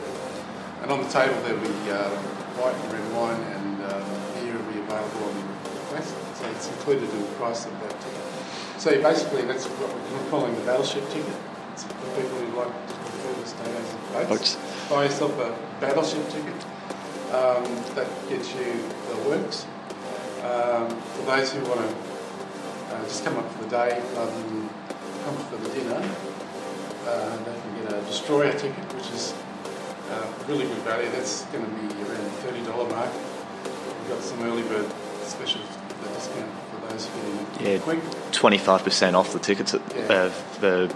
And 0.82 0.92
on 0.92 1.04
the 1.04 1.10
table 1.10 1.36
there'll 1.44 1.60
be 1.60 1.92
uh, 1.92 2.10
white 2.60 2.76
and 2.76 2.94
red 2.94 3.08
wine 3.16 3.42
and 3.56 3.84
um, 3.84 4.04
beer 4.36 4.56
will 4.56 4.72
be 4.74 4.80
available 4.80 5.24
on 5.24 5.36
request. 5.76 6.16
So 6.36 6.50
it's 6.52 6.68
included 6.68 7.10
in 7.10 7.20
the 7.20 7.32
price 7.40 7.66
of 7.66 7.72
that 7.80 7.96
ticket. 8.00 8.28
So 8.78 9.02
basically 9.02 9.44
that's 9.44 9.68
what 9.68 9.92
we're 9.92 10.30
calling 10.30 10.56
the 10.56 10.62
battleship 10.62 11.08
ticket. 11.12 11.36
It's 11.74 11.84
for 11.84 12.22
people 12.22 12.38
who 12.40 12.60
like 12.60 12.72
to 13.54 13.64
prefer 13.64 13.80
to 13.80 13.86
stay 13.86 14.20
as 14.22 14.28
boats. 14.28 14.56
Boats. 14.56 14.90
Buy 14.90 15.04
yourself 15.06 15.40
a 15.40 15.82
battleship 15.82 16.28
ticket. 16.30 16.54
Um, 17.34 17.64
that 17.96 18.08
gets 18.30 18.54
you 18.56 18.74
the 19.10 19.30
works. 19.30 19.66
Um, 20.44 20.90
for 20.90 21.24
those 21.26 21.52
who 21.54 21.62
want 21.70 21.82
to 21.82 22.96
uh, 22.96 23.04
just 23.04 23.24
come 23.24 23.38
up 23.38 23.52
for 23.52 23.64
the 23.64 23.70
day 23.70 24.02
rather 24.16 24.32
than 24.32 24.70
come 25.26 25.36
for 25.50 25.58
the 25.58 25.70
dinner, 25.70 26.02
uh, 27.06 27.38
they 27.38 27.60
can 27.62 27.84
get 27.84 27.94
a 27.94 28.02
destroyer 28.06 28.52
ticket, 28.54 28.84
which 28.96 29.12
is 29.12 29.34
uh, 30.12 30.26
really 30.48 30.66
good 30.66 30.78
value. 30.80 31.10
That's 31.12 31.44
going 31.46 31.64
to 31.66 31.72
be 31.72 32.02
around 32.04 32.24
the 32.24 32.30
thirty 32.42 32.64
dollar 32.64 32.90
mark. 32.90 33.12
We've 33.14 34.10
got 34.10 34.24
some 34.24 34.42
early 34.44 34.64
bird 34.64 34.90
special 35.24 35.62
discount 36.16 36.52
for 36.72 36.88
those 36.92 37.06
who 37.08 37.64
Yeah. 37.64 37.78
quick. 37.80 38.00
25% 38.32 39.14
off 39.16 39.34
the 39.34 39.40
tickets, 39.40 39.74
at, 39.76 39.82
Yeah. 39.96 40.04
uh, 40.14 40.32
the 40.62 40.94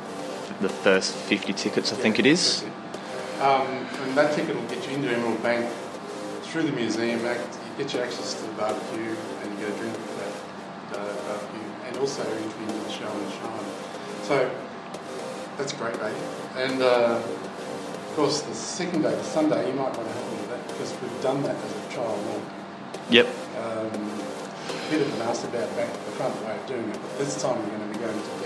the 0.63 0.69
first 0.69 1.13
50 1.13 1.53
tickets, 1.53 1.93
I 1.93 1.95
think 1.95 2.17
it 2.17 2.25
is. 2.25 2.63
It. 2.63 3.41
Um, 3.41 3.67
and 4.01 4.17
that 4.17 4.33
ticket 4.33 4.55
will 4.55 4.67
get 4.67 4.87
you 4.87 4.95
into 4.95 5.09
Emerald 5.09 5.41
Bank 5.43 5.69
through 6.43 6.63
the 6.63 6.71
museum. 6.71 7.19
You 7.19 7.35
get 7.77 7.93
you 7.93 7.99
access 7.99 8.35
to 8.35 8.47
the 8.47 8.53
barbecue 8.53 9.15
and 9.41 9.51
you 9.51 9.65
get 9.65 9.75
a 9.75 9.77
drink 9.77 9.93
at 9.93 10.17
that 10.17 10.99
uh, 10.99 11.13
barbecue, 11.27 11.69
and 11.87 11.97
also 11.97 12.23
into 12.23 12.73
the 12.73 12.89
show 12.89 13.11
and 13.11 13.31
shine. 13.33 13.65
So 14.23 14.51
that's 15.57 15.73
a 15.73 15.75
great 15.75 15.95
value. 15.97 16.15
And 16.55 16.81
uh, 16.81 17.21
of 18.13 18.13
course, 18.15 18.41
the 18.41 18.53
second 18.53 19.01
day, 19.01 19.11
the 19.11 19.23
Sunday, 19.23 19.67
you 19.67 19.73
might 19.73 19.95
want 19.97 20.07
to 20.07 20.13
help 20.13 20.31
me 20.31 20.37
with 20.37 20.49
that 20.49 20.67
because 20.67 20.91
we've 21.01 21.21
done 21.21 21.43
that 21.43 21.55
as 21.55 21.71
a 21.71 21.89
trial 21.91 22.15
run. 22.15 22.41
Yep. 23.09 23.27
Um, 23.57 23.89
a 23.89 24.89
bit 24.91 25.01
of 25.01 25.13
an 25.15 25.21
ask 25.27 25.43
about 25.43 25.75
back 25.75 25.91
the 25.91 26.11
front 26.15 26.35
way 26.45 26.55
of 26.55 26.65
doing 26.67 26.87
it, 26.87 26.99
but 27.01 27.17
this 27.17 27.41
time 27.41 27.59
we're 27.59 27.77
going 27.77 27.91
to 27.91 27.99
be 27.99 28.05
going 28.05 28.13
to 28.13 28.42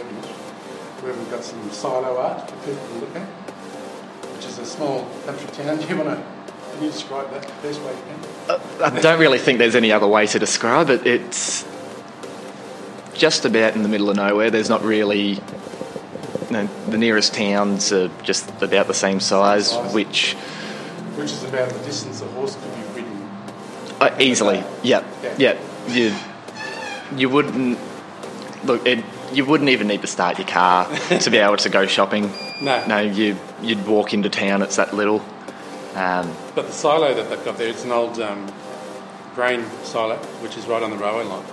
where 1.07 1.15
we've 1.15 1.31
got 1.31 1.43
some 1.43 1.69
silo 1.71 2.17
art 2.17 2.49
for 2.49 2.55
people 2.65 2.85
to 2.87 2.93
look 2.95 3.15
at, 3.15 3.25
which 4.35 4.45
is 4.45 4.59
a 4.59 4.65
small 4.65 5.07
country 5.25 5.47
town. 5.53 5.77
Do 5.79 5.87
you 5.87 5.95
want 5.97 6.09
to, 6.09 6.23
can 6.73 6.83
you 6.83 6.91
describe 6.91 7.31
that 7.31 7.43
the 7.43 7.67
best 7.67 7.81
way 7.81 7.91
you 7.95 8.01
can? 8.03 8.51
Uh, 8.81 8.91
I 8.93 8.99
don't 8.99 9.19
really 9.19 9.39
think 9.39 9.57
there's 9.59 9.75
any 9.75 9.91
other 9.91 10.07
way 10.07 10.27
to 10.27 10.37
describe 10.39 10.89
it. 10.89 11.07
It's 11.07 11.65
just 13.13 13.45
about 13.45 13.75
in 13.75 13.83
the 13.83 13.89
middle 13.89 14.09
of 14.09 14.17
nowhere. 14.17 14.51
There's 14.51 14.69
not 14.69 14.83
really 14.83 15.39
no, 16.51 16.67
the 16.89 16.97
nearest 16.97 17.33
towns 17.33 17.91
are 17.93 18.09
just 18.23 18.49
about 18.61 18.87
the 18.87 18.93
same 18.93 19.19
size, 19.19 19.69
size. 19.71 19.93
which 19.93 20.33
Which 21.15 21.31
is 21.31 21.43
about 21.43 21.69
the 21.69 21.79
distance 21.79 22.21
a 22.21 22.27
horse 22.27 22.55
could 22.55 22.75
be 22.95 23.01
ridden. 23.01 23.29
uh, 24.01 24.15
easily, 24.19 24.63
yep, 24.83 25.05
Yeah. 25.23 25.35
yep. 25.37 25.59
You 25.89 26.13
you 27.15 27.29
wouldn't 27.29 27.79
look. 28.65 28.85
It, 28.85 29.03
you 29.33 29.45
wouldn't 29.45 29.69
even 29.69 29.87
need 29.87 30.01
to 30.01 30.07
start 30.07 30.37
your 30.37 30.47
car 30.47 30.87
to 31.09 31.29
be 31.29 31.37
able 31.37 31.57
to 31.57 31.69
go 31.69 31.85
shopping. 31.85 32.31
No. 32.61 32.85
no. 32.87 32.99
You 32.99 33.37
you'd 33.61 33.85
walk 33.85 34.13
into 34.13 34.29
town. 34.29 34.61
It's 34.61 34.75
that 34.77 34.93
little. 34.93 35.23
Um, 35.95 36.35
But 36.55 36.67
the 36.67 36.73
silo 36.73 37.13
that 37.13 37.29
they've 37.29 37.43
got 37.45 37.57
there, 37.57 37.69
it's 37.69 37.83
an 37.83 37.91
old 37.91 38.19
um, 38.19 38.51
grain 39.35 39.65
silo, 39.83 40.17
which 40.41 40.57
is 40.57 40.65
right 40.67 40.81
on 40.83 40.91
the 40.91 40.97
railway 40.97 41.23
line. 41.23 41.45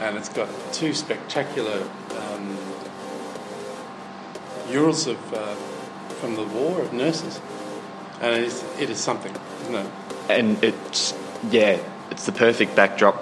And 0.00 0.16
it's 0.16 0.28
got 0.28 0.48
two 0.72 0.92
spectacular 0.94 1.86
um, 2.16 2.58
murals 4.68 5.06
of, 5.06 5.34
uh, 5.34 5.54
from 6.20 6.34
the 6.36 6.44
war 6.44 6.80
of 6.80 6.92
nurses. 6.92 7.40
And 8.20 8.34
it 8.34 8.44
is, 8.44 8.64
it 8.80 8.90
is 8.90 8.98
something, 8.98 9.34
isn't 9.62 9.74
it? 9.74 9.86
and 10.30 10.64
it's 10.64 11.12
yeah, 11.50 11.78
it's 12.10 12.24
the 12.24 12.32
perfect 12.32 12.74
backdrop 12.74 13.16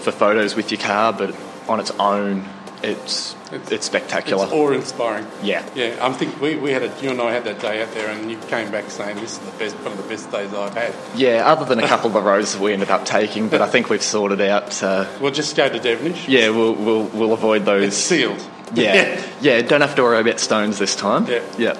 for 0.00 0.10
photos 0.10 0.56
with 0.56 0.70
your 0.70 0.80
car, 0.80 1.12
but 1.12 1.36
on 1.68 1.80
its 1.80 1.90
own, 1.98 2.48
it's 2.86 3.34
it's, 3.52 3.70
It's- 3.72 3.84
spectacular. 3.84 4.44
It's 4.44 4.52
awe-inspiring. 4.52 5.26
yeah, 5.42 5.64
Yeah, 5.74 5.96
I'm 6.04 6.14
thinking 6.14 6.40
we, 6.40 6.56
we 6.56 6.70
had 6.72 6.82
a, 6.82 6.92
you 7.02 7.10
and 7.10 7.20
I 7.20 7.32
had 7.32 7.44
that 7.44 7.60
day 7.60 7.82
out 7.82 7.92
there, 7.92 8.08
and 8.10 8.30
you 8.30 8.38
came 8.48 8.70
back 8.70 8.90
saying 8.90 9.16
this 9.16 9.32
is 9.32 9.38
the 9.38 9.50
best, 9.58 9.76
one 9.76 9.92
of 9.92 9.98
the 9.98 10.08
best 10.08 10.30
days 10.32 10.52
I've 10.54 10.74
had. 10.74 10.94
yeah. 11.14 11.44
Other 11.46 11.64
than 11.64 11.78
a 11.84 11.86
couple 11.92 12.06
of 12.08 12.14
the 12.14 12.22
roads 12.22 12.52
that 12.54 12.60
we 12.62 12.72
ended 12.72 12.90
up 12.90 13.04
taking, 13.04 13.48
but 13.48 13.60
I 13.60 13.68
think 13.68 13.88
we've 13.90 14.02
sorted 14.02 14.40
out. 14.40 14.82
Uh, 14.82 15.06
We'll 15.20 15.32
just 15.32 15.54
go 15.56 15.68
to 15.68 15.78
Devenish. 15.78 16.26
yeah, 16.28 16.48
we'll 16.50 16.74
we'll 16.74 17.04
we'll 17.04 17.32
avoid 17.32 17.62
It's 17.62 17.66
those. 17.66 17.96
sealed. 17.96 18.42
Yeah, 18.74 19.24
yeah. 19.40 19.62
Don't 19.62 19.80
have 19.82 19.94
to 19.94 20.02
worry 20.02 20.18
about 20.20 20.40
stones 20.40 20.78
this 20.80 20.96
time. 20.96 21.26
Yeah. 21.28 21.42
yeah. 21.56 21.76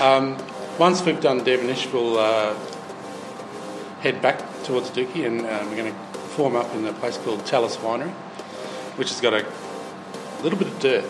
Um, 0.00 0.36
once 0.78 1.04
we've 1.04 1.20
done 1.20 1.40
Devenish, 1.40 1.92
we'll 1.92 2.16
uh, 2.16 2.54
head 4.00 4.22
back 4.22 4.38
towards 4.62 4.90
Dookie 4.90 5.26
and 5.26 5.40
uh, 5.40 5.64
we're 5.68 5.76
going 5.76 5.92
to 5.92 5.98
form 6.36 6.54
up 6.54 6.72
in 6.74 6.86
a 6.86 6.92
place 6.92 7.16
called 7.18 7.44
Tallis 7.44 7.76
Winery, 7.78 8.12
which 8.96 9.08
has 9.08 9.20
got 9.20 9.34
a 9.34 9.44
little 10.42 10.58
bit 10.58 10.68
of 10.68 10.78
dirt, 10.80 11.04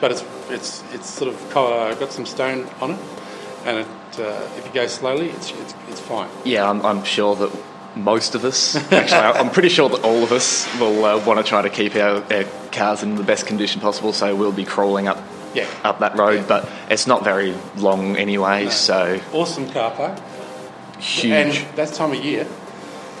but 0.00 0.10
it's 0.12 0.24
it's 0.50 0.82
it's 0.92 1.08
sort 1.08 1.32
of 1.32 1.54
got 1.54 2.12
some 2.12 2.26
stone 2.26 2.68
on 2.80 2.92
it, 2.92 2.98
and 3.64 3.78
it, 3.78 3.86
uh, 4.20 4.48
if 4.56 4.66
you 4.66 4.72
go 4.72 4.86
slowly, 4.86 5.30
it's 5.30 5.50
it's, 5.52 5.74
it's 5.88 6.00
fine. 6.00 6.28
Yeah, 6.44 6.68
I'm, 6.68 6.84
I'm 6.84 7.04
sure 7.04 7.34
that 7.36 7.50
most 7.96 8.34
of 8.34 8.44
us, 8.44 8.76
actually, 8.92 9.18
I'm 9.40 9.50
pretty 9.50 9.70
sure 9.70 9.88
that 9.88 10.02
all 10.04 10.22
of 10.22 10.30
us 10.32 10.66
will 10.78 11.04
uh, 11.04 11.24
want 11.24 11.38
to 11.40 11.44
try 11.44 11.62
to 11.62 11.70
keep 11.70 11.96
our, 11.96 12.22
our 12.32 12.44
cars 12.70 13.02
in 13.02 13.14
the 13.16 13.22
best 13.22 13.46
condition 13.46 13.80
possible. 13.80 14.12
So 14.12 14.34
we'll 14.36 14.52
be 14.52 14.64
crawling 14.66 15.08
up 15.08 15.18
Yeah. 15.54 15.66
up 15.82 16.00
that 16.00 16.16
road, 16.18 16.40
Yeah. 16.40 16.46
but 16.46 16.68
it's 16.90 17.06
not 17.06 17.24
very 17.24 17.54
long 17.76 18.16
anyway. 18.16 18.64
No. 18.64 18.70
So 18.70 19.20
Awesome 19.32 19.68
car 19.70 19.90
park, 19.92 20.18
huge. 21.00 21.32
and 21.32 21.76
that 21.76 21.94
time 21.94 22.12
of 22.12 22.22
year, 22.24 22.46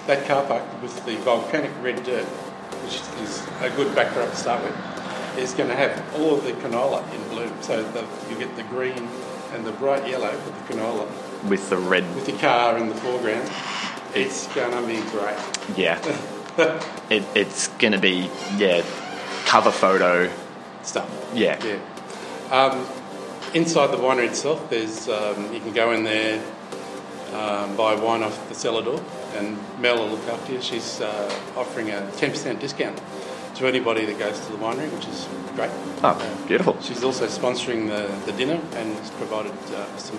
that 0.06 0.26
car 0.26 0.44
park 0.44 0.62
with 0.82 1.04
the 1.06 1.16
volcanic 1.16 1.70
red 1.82 2.04
dirt, 2.04 2.26
which 2.86 3.00
is 3.22 3.42
a 3.60 3.70
good 3.76 3.92
backdrop 3.96 4.30
to 4.30 4.36
start 4.36 4.62
with, 4.62 5.38
is 5.38 5.52
going 5.54 5.68
to 5.68 5.74
have 5.74 5.92
all 6.14 6.36
of 6.36 6.44
the 6.44 6.52
canola 6.52 7.02
in 7.12 7.28
bloom. 7.28 7.52
So 7.60 7.82
the, 7.82 8.06
you 8.30 8.38
get 8.38 8.54
the 8.54 8.62
green 8.64 9.08
and 9.52 9.66
the 9.66 9.72
bright 9.72 10.08
yellow 10.08 10.30
with 10.30 10.68
the 10.68 10.74
canola 10.74 11.48
with 11.48 11.68
the 11.68 11.76
red, 11.76 12.02
with 12.14 12.26
the 12.26 12.32
car 12.32 12.78
in 12.78 12.88
the 12.88 12.94
foreground. 12.94 13.50
It's 14.14 14.46
going 14.54 14.70
to 14.70 14.86
be 14.86 15.00
great. 15.10 15.36
yeah, 15.76 15.98
it, 17.10 17.24
it's 17.34 17.68
going 17.68 17.92
to 17.92 17.98
be 17.98 18.30
yeah, 18.56 18.84
cover 19.44 19.72
photo. 19.72 20.30
Stuff. 20.82 21.10
Yeah, 21.34 21.58
Yeah. 21.64 21.80
Um, 22.50 22.86
inside 23.54 23.88
the 23.88 23.96
winery 23.96 24.28
itself, 24.28 24.70
there's 24.70 25.08
um, 25.08 25.52
you 25.52 25.58
can 25.58 25.72
go 25.72 25.90
in 25.90 26.04
there, 26.04 26.40
um, 27.32 27.76
buy 27.76 27.96
wine 27.96 28.22
off 28.22 28.48
the 28.48 28.54
cellar 28.54 28.84
door, 28.84 29.00
and 29.36 29.58
Mel 29.80 29.98
will 29.98 30.08
look 30.08 30.28
after 30.28 30.52
you. 30.52 30.60
She's 30.60 31.00
uh, 31.00 31.32
offering 31.56 31.90
a 31.90 32.08
10% 32.16 32.58
discount 32.58 33.00
to 33.56 33.66
anybody 33.66 34.04
that 34.04 34.18
goes 34.18 34.38
to 34.40 34.52
the 34.52 34.58
winery, 34.58 34.92
which 34.92 35.06
is 35.06 35.28
great. 35.54 35.70
oh, 36.02 36.44
beautiful. 36.46 36.80
She's 36.82 37.02
also 37.02 37.26
sponsoring 37.26 37.88
the, 37.88 38.06
the 38.30 38.36
dinner 38.36 38.60
and 38.74 38.94
has 38.98 39.10
provided 39.12 39.52
uh, 39.74 39.96
some 39.96 40.18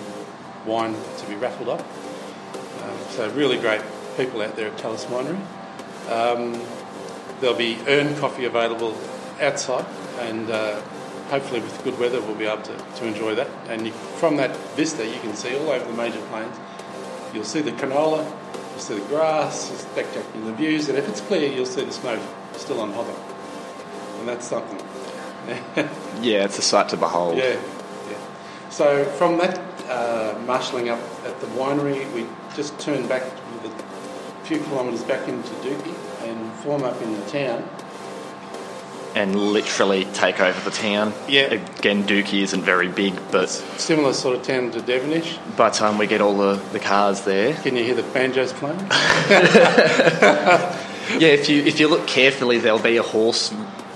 wine 0.66 0.94
to 1.18 1.26
be 1.26 1.36
raffled 1.36 1.68
off. 1.68 1.80
Um, 2.82 2.98
so 3.10 3.30
really 3.30 3.58
great 3.58 3.82
people 4.16 4.42
out 4.42 4.56
there 4.56 4.68
at 4.68 4.78
Tallis 4.78 5.04
Winery. 5.06 5.40
Um, 6.10 6.60
there'll 7.40 7.56
be 7.56 7.78
urn 7.86 8.16
coffee 8.16 8.44
available 8.44 8.96
outside 9.40 9.86
and 10.20 10.50
uh, 10.50 10.80
hopefully 11.28 11.60
with 11.60 11.84
good 11.84 11.98
weather 11.98 12.20
we'll 12.22 12.34
be 12.34 12.46
able 12.46 12.62
to, 12.62 12.76
to 12.96 13.06
enjoy 13.06 13.34
that. 13.36 13.48
And 13.68 13.86
you, 13.86 13.92
from 13.92 14.36
that 14.38 14.56
vista 14.74 15.06
you 15.06 15.20
can 15.20 15.34
see 15.34 15.56
all 15.56 15.70
over 15.70 15.84
the 15.84 15.96
major 15.96 16.20
plains. 16.22 16.56
You'll 17.32 17.44
see 17.44 17.60
the 17.60 17.72
canola, 17.72 18.26
you'll 18.78 18.86
see 18.86 18.98
the 18.98 19.08
grass, 19.08 19.70
the 19.70 19.76
spectacular 19.76 20.52
views, 20.52 20.88
and 20.88 20.96
if 20.96 21.08
it's 21.08 21.20
clear 21.22 21.50
you'll 21.50 21.66
see 21.66 21.84
the 21.84 21.92
snow 21.92 22.20
still 22.52 22.80
on 22.80 22.92
hobble. 22.92 23.16
And 24.20 24.28
that's 24.28 24.46
something. 24.46 24.80
Yeah, 26.20 26.44
it's 26.44 26.58
a 26.58 26.62
sight 26.62 26.88
to 26.88 26.96
behold. 26.96 27.38
Yeah, 27.38 27.60
yeah. 28.10 28.18
So 28.70 29.04
from 29.04 29.38
that 29.38 29.56
uh, 29.88 30.36
marshalling 30.44 30.88
up 30.88 30.98
at 31.24 31.40
the 31.40 31.46
winery, 31.48 32.12
we 32.12 32.26
just 32.56 32.76
turn 32.80 33.06
back 33.06 33.22
a 33.22 34.44
few 34.44 34.58
kilometres 34.58 35.04
back 35.04 35.28
into 35.28 35.48
Dookie 35.62 35.94
and 36.28 36.52
form 36.54 36.82
up 36.82 37.00
in 37.00 37.12
the 37.12 37.24
town. 37.30 37.62
And 39.18 39.34
literally 39.52 40.04
take 40.14 40.38
over 40.40 40.58
the 40.60 40.70
town. 40.70 41.12
Yeah. 41.28 41.52
Again, 41.54 42.04
Dookie 42.04 42.42
isn't 42.42 42.62
very 42.62 42.86
big, 42.88 43.14
but 43.32 43.48
Similar 43.48 44.12
sort 44.12 44.36
of 44.36 44.42
town 44.44 44.70
to 44.70 44.80
Devenish. 44.80 45.38
by 45.56 45.70
the 45.70 45.74
time 45.76 45.98
we 45.98 46.06
get 46.06 46.20
all 46.20 46.36
the, 46.36 46.54
the 46.72 46.78
cars 46.78 47.22
there, 47.22 47.54
Can 47.54 47.74
you 47.76 47.82
hear 47.82 47.96
the 47.96 48.04
banjos 48.04 48.52
playing? 48.52 48.78
Yeah, 51.18 51.28
if 51.28 51.48
you 51.48 51.62
if 51.62 51.80
you 51.80 51.88
look 51.88 52.06
carefully, 52.06 52.58
there'll 52.58 52.78
be 52.78 52.98
a 52.98 53.02
horse 53.02 53.50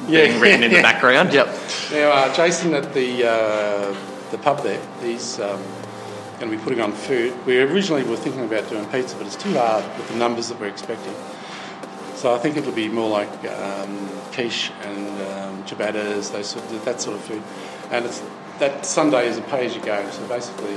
Yeah. 0.09 0.27
being 0.27 0.41
ridden 0.41 0.63
in 0.65 0.73
the 0.73 0.81
background. 0.91 1.33
Yep. 1.35 1.47
Now, 1.93 2.11
uh, 2.11 2.35
Jason 2.35 2.73
at 2.75 2.95
the 2.95 3.25
uh, 3.29 3.95
the 4.31 4.39
pub 4.39 4.63
there, 4.63 4.81
he's 5.03 5.39
um, 5.39 5.61
going 6.41 6.51
to 6.51 6.57
be 6.57 6.63
putting 6.65 6.81
on 6.81 6.93
food. 6.93 7.35
We 7.45 7.61
originally 7.61 8.03
were 8.05 8.17
thinking 8.17 8.45
about 8.45 8.67
doing 8.71 8.87
pizza, 8.87 9.15
but 9.17 9.27
it's 9.27 9.37
too 9.37 9.53
hard 9.53 9.85
with 9.99 10.09
the 10.09 10.17
numbers 10.17 10.49
that 10.49 10.59
we're 10.59 10.69
expecting. 10.69 11.15
So 12.15 12.35
I 12.35 12.39
think 12.39 12.57
it'll 12.57 12.73
be 12.73 12.89
more 12.89 13.11
like 13.11 13.29
um, 13.45 14.09
quiche 14.33 14.71
and 14.83 15.12
um, 15.62 15.68
ciabattas, 15.68 16.33
those 16.33 16.48
sort 16.48 16.64
of, 16.70 16.85
that 16.85 17.01
sort 17.01 17.16
of 17.16 17.22
food. 17.25 17.42
And 17.90 18.05
it's, 18.05 18.22
that 18.59 18.85
Sunday 18.87 19.29
is 19.29 19.38
a 19.38 19.42
pay 19.42 19.66
as 19.66 19.75
you 19.75 19.83
go. 19.83 20.09
So 20.11 20.27
basically, 20.29 20.77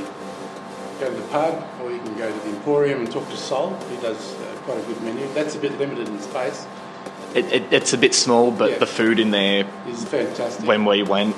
go 1.00 1.10
to 1.10 1.16
the 1.16 1.28
pub 1.30 1.64
or 1.82 1.92
you 1.92 2.00
can 2.00 2.18
go 2.18 2.32
to 2.32 2.40
the 2.50 2.56
Emporium 2.56 3.00
and 3.02 3.12
talk 3.12 3.28
to 3.30 3.38
Sol. 3.38 3.76
He 3.90 3.98
does 3.98 4.34
uh, 4.36 4.56
quite 4.64 4.78
a 4.80 4.82
good 4.84 5.02
menu. 5.04 5.28
That's 5.34 5.56
a 5.56 5.60
bit 5.60 5.78
limited 5.78 6.08
in 6.08 6.20
space. 6.22 6.66
It, 7.34 7.52
it, 7.52 7.64
it's 7.74 7.92
a 7.94 7.98
bit 7.98 8.14
small, 8.16 8.50
but 8.52 8.72
Yeah. 8.72 8.78
the 8.78 8.86
food 8.88 9.20
in 9.20 9.32
there 9.32 9.68
is 9.90 10.06
fantastic. 10.06 10.66
when 10.66 10.86
we 10.86 11.04
went, 11.04 11.36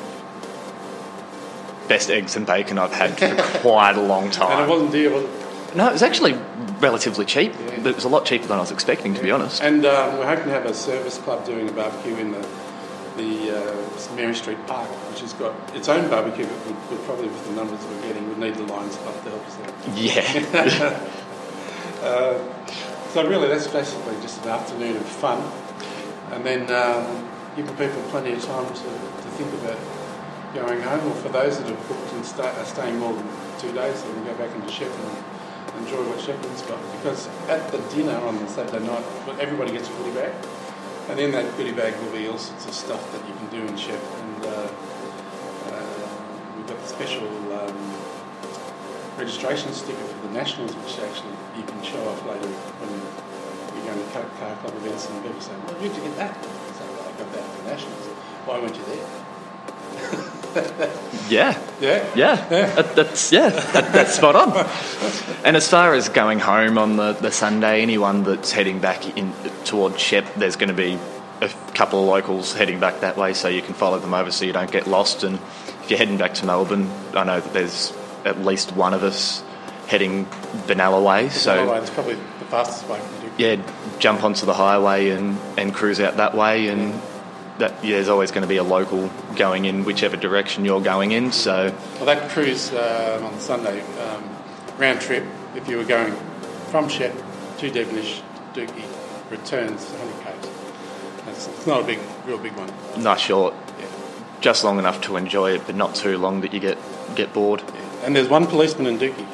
best 1.88 2.10
eggs 2.12 2.36
and 2.36 2.46
bacon 2.46 2.78
I've 2.78 2.94
had 2.94 3.18
for 3.18 3.60
quite 3.62 3.96
a 3.96 4.02
long 4.02 4.30
time. 4.30 4.52
and 4.60 4.70
it 4.70 4.74
wasn't 4.74 4.92
dear, 4.92 5.12
was 5.12 5.24
it? 5.24 5.76
No, 5.76 5.90
it 5.90 5.94
was 5.94 6.04
actually 6.04 6.34
relatively 6.80 7.26
cheap. 7.26 7.54
Yeah. 7.54 7.88
It 7.90 7.96
was 7.96 8.04
a 8.04 8.10
lot 8.10 8.26
cheaper 8.26 8.46
than 8.48 8.58
I 8.58 8.62
was 8.62 8.72
expecting, 8.72 9.14
to 9.16 9.22
be 9.24 9.32
honest. 9.32 9.62
And 9.62 9.86
um, 9.86 10.18
we're 10.18 10.26
hoping 10.28 10.46
to 10.46 10.52
have 10.52 10.66
a 10.66 10.74
service 10.74 11.18
club 11.18 11.46
doing 11.46 11.68
a 11.68 11.72
barbecue 11.72 12.16
in 12.18 12.32
the 12.32 12.48
the 13.18 13.52
uh, 13.52 14.16
Mary 14.16 14.36
Street 14.36 14.66
Park, 14.68 14.88
which 15.10 15.22
has 15.22 15.34
got 15.34 15.54
its 15.76 15.90
own 15.90 16.10
barbecue, 16.10 16.46
but 16.46 16.66
would, 16.66 16.90
would 16.92 17.06
probably 17.06 17.28
with 17.28 17.46
the 17.48 17.54
numbers 17.54 17.80
that 17.80 17.90
we're 17.90 18.02
getting 18.02 18.28
would 18.30 18.38
need 18.38 18.56
the 18.56 18.64
Lions 18.64 18.96
Club 18.98 19.16
to 19.24 19.30
help 19.30 19.46
us 19.48 19.58
out. 19.60 19.98
Yeah. 19.98 21.12
Uh, 21.98 22.38
so 23.10 23.28
really, 23.28 23.48
that's 23.48 23.66
basically 23.68 24.14
just 24.22 24.44
an 24.44 24.50
afternoon 24.50 24.96
of 24.96 25.04
fun, 25.04 25.42
and 26.32 26.46
then 26.46 26.62
um, 26.70 27.28
giving 27.56 27.76
people 27.76 28.00
plenty 28.10 28.34
of 28.34 28.46
time 28.46 28.68
to, 28.68 28.84
to 28.84 29.28
think 29.34 29.52
about 29.62 29.80
going 30.54 30.82
home, 30.82 31.12
or 31.12 31.16
for 31.16 31.30
those 31.30 31.58
that 31.58 31.68
have 31.68 31.88
booked 31.88 32.14
and 32.14 32.26
stay, 32.26 32.48
are 32.48 32.66
staying 32.66 33.00
more 33.00 33.14
than 33.14 33.28
two 33.60 33.72
days, 33.74 34.02
they 34.04 34.12
can 34.14 34.26
go 34.26 34.34
back 34.36 34.54
into 34.56 34.68
Shepparton 34.68 35.24
and 35.74 35.86
enjoy 35.86 36.04
what 36.08 36.20
Shepparton's 36.20 36.62
got. 36.64 36.80
Because 36.98 37.28
at 37.50 37.72
the 37.72 37.80
dinner 37.96 38.16
on 38.26 38.38
the 38.38 38.48
Saturday 38.48 38.86
night, 38.86 39.04
everybody 39.40 39.72
gets 39.72 39.90
a 39.90 39.94
goodie 39.94 40.12
bag, 40.12 40.34
and 41.10 41.20
in 41.20 41.32
that 41.32 41.56
goodie 41.56 41.72
bag 41.72 41.96
will 42.02 42.12
be 42.12 42.28
all 42.28 42.38
sorts 42.38 42.66
of 42.66 42.74
stuff 42.74 43.12
that 43.14 43.26
you 43.28 43.34
can 43.36 43.48
do 43.48 43.66
in 43.66 43.78
Shep. 43.78 44.00
And 44.00 44.46
uh, 44.46 44.68
uh, 45.72 46.08
we've 46.56 46.68
got 46.68 46.80
the 46.80 46.88
special 46.88 47.28
um, 47.54 47.78
registration 49.18 49.72
sticker 49.74 50.04
for 50.04 50.28
the 50.28 50.34
Nationals, 50.34 50.76
which 50.76 51.00
actually 51.00 51.36
you 51.56 51.64
can 51.64 51.82
show 51.82 52.04
off 52.10 52.20
later 52.28 52.48
when 52.48 52.92
you're 52.92 53.94
going 53.94 54.04
to 54.04 54.12
car, 54.12 54.56
club 54.58 54.76
events 54.76 55.08
and 55.10 55.24
people 55.24 55.40
say, 55.40 55.56
well, 55.66 55.76
where'd 55.80 55.96
you 55.96 56.04
get 56.04 56.16
that? 56.18 56.36
Say, 56.44 56.86
well, 56.92 57.08
I 57.08 57.12
got 57.18 57.32
that 57.32 57.44
at 57.44 57.58
the 57.58 57.64
Nationals. 57.72 58.06
Why 58.44 58.60
weren't 58.60 58.76
you 58.76 58.84
there? 58.84 59.27
yeah. 61.30 61.60
Yeah. 61.80 62.12
Yeah, 62.16 62.36
That, 62.50 62.96
that's 62.96 63.32
yeah, 63.32 63.50
that, 63.50 63.94
that's 63.94 64.16
spot 64.16 64.36
on. 64.36 64.68
And 65.46 65.56
as 65.56 65.68
far 65.68 65.94
as 65.94 66.10
going 66.10 66.40
home 66.40 66.78
on 66.78 66.98
the, 66.98 67.14
the 67.14 67.32
Sunday, 67.32 67.82
anyone 67.82 68.24
that's 68.24 68.52
heading 68.52 68.80
back 68.80 69.18
in 69.18 69.34
towards 69.66 70.00
Shep, 70.00 70.26
there's 70.36 70.56
going 70.56 70.70
to 70.70 70.76
be 70.76 70.98
a 71.42 71.50
couple 71.74 72.02
of 72.02 72.08
locals 72.08 72.54
heading 72.54 72.80
back 72.80 73.02
that 73.02 73.18
way, 73.18 73.34
so 73.34 73.48
you 73.48 73.62
can 73.62 73.74
follow 73.74 74.00
them 74.00 74.14
over, 74.14 74.32
so 74.32 74.46
you 74.46 74.54
don't 74.54 74.72
get 74.72 74.88
lost. 74.88 75.24
And 75.24 75.36
if 75.84 75.90
you're 75.90 76.00
heading 76.00 76.18
back 76.18 76.34
to 76.36 76.46
Melbourne, 76.46 76.90
I 77.14 77.24
know 77.24 77.40
that 77.40 77.54
there's 77.54 77.94
at 78.26 78.40
least 78.40 78.76
one 78.76 78.94
of 78.94 79.04
us 79.04 79.44
heading 79.88 80.26
Benalla 80.66 81.04
way. 81.04 81.30
So 81.30 81.74
it's 81.76 81.90
probably 81.92 82.16
the 82.16 82.46
fastest 82.46 82.90
way 82.90 83.00
yeah, 83.38 83.62
jump 84.00 84.24
onto 84.24 84.46
the 84.46 84.54
highway 84.54 85.10
and, 85.12 85.38
and 85.58 85.74
cruise 85.74 86.00
out 86.00 86.18
that 86.18 86.36
way. 86.36 86.68
And 86.68 87.00
that, 87.60 87.84
yeah, 87.84 87.96
there's 87.96 88.10
always 88.10 88.32
going 88.32 88.44
to 88.44 88.48
be 88.48 88.58
a 88.58 88.64
local 88.64 89.10
going 89.36 89.66
in 89.66 89.84
whichever 89.84 90.16
direction 90.18 90.64
you're 90.66 90.82
going 90.82 91.12
in. 91.12 91.32
So 91.32 91.74
Well, 91.96 92.06
that 92.06 92.30
cruise 92.30 92.72
um, 92.74 93.24
on 93.26 93.40
Sunday, 93.40 93.82
um, 94.00 94.24
round 94.78 95.02
trip, 95.02 95.24
if 95.56 95.68
you 95.68 95.78
were 95.78 95.84
going 95.84 96.14
from 96.72 96.88
Shep 96.90 97.14
to 97.60 97.72
Devenish, 97.72 98.22
Dookie, 98.54 98.86
returns 99.32 99.86
100 99.86 100.42
k's. 100.42 100.50
That's, 101.26 101.48
it's 101.48 101.68
not 101.68 101.82
a 101.82 101.84
big, 101.84 102.00
real 102.26 102.38
big 102.38 102.54
one. 102.54 102.72
nice 103.04 103.20
short, 103.20 103.54
Yeah. 103.80 103.86
just 104.40 104.64
long 104.64 104.80
enough 104.80 105.02
to 105.02 105.18
enjoy 105.18 105.52
it, 105.56 105.64
but 105.66 105.76
not 105.76 105.96
too 105.96 106.18
long 106.18 106.42
that 106.42 106.54
you 106.54 106.60
get 106.60 106.78
get 107.16 107.34
bored. 107.34 107.62
yeah. 107.74 108.06
And 108.06 108.16
there's 108.16 108.30
one 108.30 108.46
policeman 108.48 108.88
in 108.88 108.98
Dookie, 109.00 109.26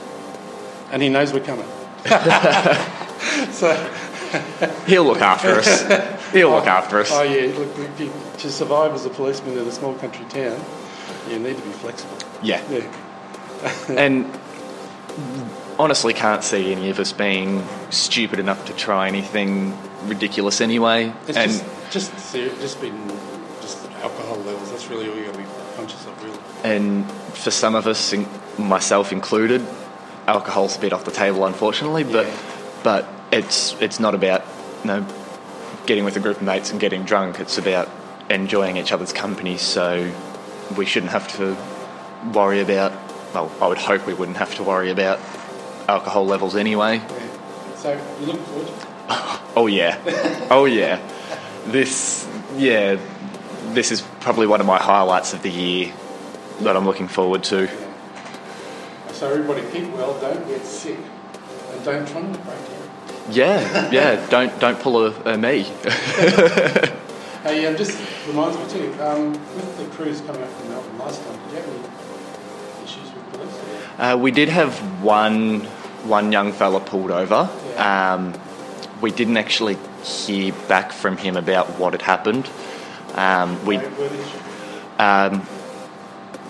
and 0.92 1.02
he 1.02 1.10
knows 1.10 1.34
we're 1.34 1.42
coming. 1.42 1.68
so, 3.52 3.70
He'll 4.88 5.04
look 5.06 5.22
after 5.22 5.50
us. 5.50 5.82
He'll 6.32 6.50
look 6.52 6.66
oh, 6.66 6.70
after 6.70 7.00
us. 7.00 7.10
oh 7.12 7.24
yeah, 7.24 7.56
look, 7.58 8.00
you- 8.00 8.12
to 8.40 8.52
survive 8.52 8.94
as 8.94 9.06
a 9.06 9.10
policeman 9.10 9.58
in 9.58 9.68
a 9.68 9.72
small 9.72 9.94
country 9.96 10.26
town, 10.26 10.60
you 11.30 11.40
need 11.40 11.56
to 11.58 11.64
be 11.64 11.72
flexible. 11.72 12.18
Yeah. 12.42 12.62
Yeah. 12.70 12.92
and 13.90 14.30
honestly 15.80 16.14
can't 16.14 16.44
see 16.44 16.72
any 16.72 16.90
of 16.90 17.00
us 17.00 17.14
being 17.14 17.66
stupid 17.90 18.40
enough 18.40 18.66
to 18.66 18.74
try 18.74 19.08
anything 19.08 19.78
ridiculous 20.06 20.62
anyway. 20.62 21.14
It's 21.28 21.38
and 21.38 21.52
just, 21.92 22.12
just, 22.12 22.20
ser- 22.20 22.50
just 22.60 22.82
been, 22.82 23.08
just 23.62 23.90
alcohol 24.02 24.38
levels. 24.38 24.72
That's 24.72 24.88
really 24.88 25.10
all 25.10 25.16
you 25.16 25.26
got 25.26 25.34
to 25.34 25.40
be 25.40 25.46
conscious 25.76 26.06
of, 26.06 26.24
really. 26.24 26.38
and 26.64 27.10
for 27.12 27.52
some 27.52 27.76
of 27.76 27.88
us, 27.88 28.14
in- 28.14 28.28
myself 28.58 29.12
included, 29.12 29.66
alcohol's 30.28 30.76
a 30.78 30.80
bit 30.80 30.94
off 30.94 31.06
the 31.06 31.12
table, 31.12 31.46
unfortunately. 31.46 32.04
But 32.04 32.26
Yeah. 32.28 32.38
but 32.84 33.08
it's 33.34 33.74
it's 33.82 34.00
not 34.00 34.14
about 34.16 34.44
you 34.84 34.88
know 34.88 35.06
getting 35.86 36.06
with 36.06 36.16
a 36.16 36.20
group 36.20 36.38
of 36.38 36.44
mates 36.44 36.72
and 36.72 36.80
getting 36.80 37.04
drunk. 37.04 37.40
It's 37.40 37.58
about 37.58 37.90
enjoying 38.30 38.78
each 38.78 38.92
other's 38.92 39.12
company. 39.12 39.58
So 39.58 40.12
we 40.78 40.86
shouldn't 40.86 41.12
have 41.12 41.28
to 41.38 41.58
worry 42.32 42.62
about. 42.62 42.92
Well, 43.34 43.52
I 43.60 43.68
would 43.68 43.80
hope 43.80 44.06
we 44.06 44.14
wouldn't 44.14 44.38
have 44.38 44.56
to 44.56 44.64
worry 44.64 44.92
about 44.92 45.20
alcohol 45.90 46.26
levels 46.26 46.56
anyway. 46.56 46.98
Yeah. 46.98 47.76
So 47.76 48.02
you 48.20 48.28
look 48.28 48.42
forward? 48.42 48.70
Oh 49.56 49.68
yeah, 49.68 50.00
oh 50.50 50.66
yeah. 50.66 51.00
This 51.68 52.28
yeah, 52.56 52.98
this 53.74 53.92
is 53.92 54.02
probably 54.20 54.48
one 54.48 54.62
of 54.62 54.66
my 54.66 54.80
highlights 54.80 55.34
of 55.34 55.44
the 55.44 55.52
year 55.52 55.94
that 56.62 56.76
I'm 56.76 56.88
looking 56.88 57.08
forward 57.08 57.44
to. 57.46 57.70
So 59.12 59.30
everybody 59.30 59.62
keep 59.72 59.94
well, 59.94 60.20
don't 60.20 60.48
get 60.48 60.66
sick, 60.66 60.98
and 61.72 61.86
don't 61.86 62.08
try 62.08 62.22
and 62.22 62.44
break. 62.44 62.73
Yeah, 63.30 63.90
yeah. 63.92 64.28
Don't 64.30 64.58
don't 64.60 64.80
pull 64.80 65.06
a, 65.06 65.34
a 65.34 65.38
me. 65.38 65.66
Hey, 67.44 67.66
um, 67.66 67.76
just 67.76 68.00
reminds 68.26 68.58
me 68.58 68.64
too, 68.70 69.04
um, 69.04 69.34
with 69.34 69.78
the 69.78 69.86
cruise 69.98 70.22
coming 70.22 70.42
up 70.44 70.50
from 70.50 70.70
Melbourne 70.70 70.98
last 70.98 71.22
time, 71.26 71.38
did 71.44 71.52
you 71.52 71.58
have 71.58 71.68
any 71.68 72.86
issues 72.86 73.14
with 73.14 73.34
police? 73.34 74.00
Uh, 74.00 74.18
we 74.18 74.32
did 74.32 74.48
have 74.48 74.80
one 75.04 75.60
one 76.06 76.32
young 76.32 76.54
fella 76.54 76.80
pulled 76.80 77.12
over. 77.12 77.50
Yeah. 77.72 78.14
Um, 78.14 78.34
we 79.02 79.12
didn't 79.12 79.36
actually 79.36 79.78
hear 80.06 80.54
back 80.70 80.94
from 80.94 81.18
him 81.18 81.36
about 81.36 81.68
what 81.78 81.92
had 81.92 82.02
happened. 82.02 82.50
Um, 83.16 83.66
we 83.66 83.78
Were- 83.78 83.84
were 83.90 84.08
there 84.08 84.20
issues? 84.22 84.42
Um, 84.98 85.46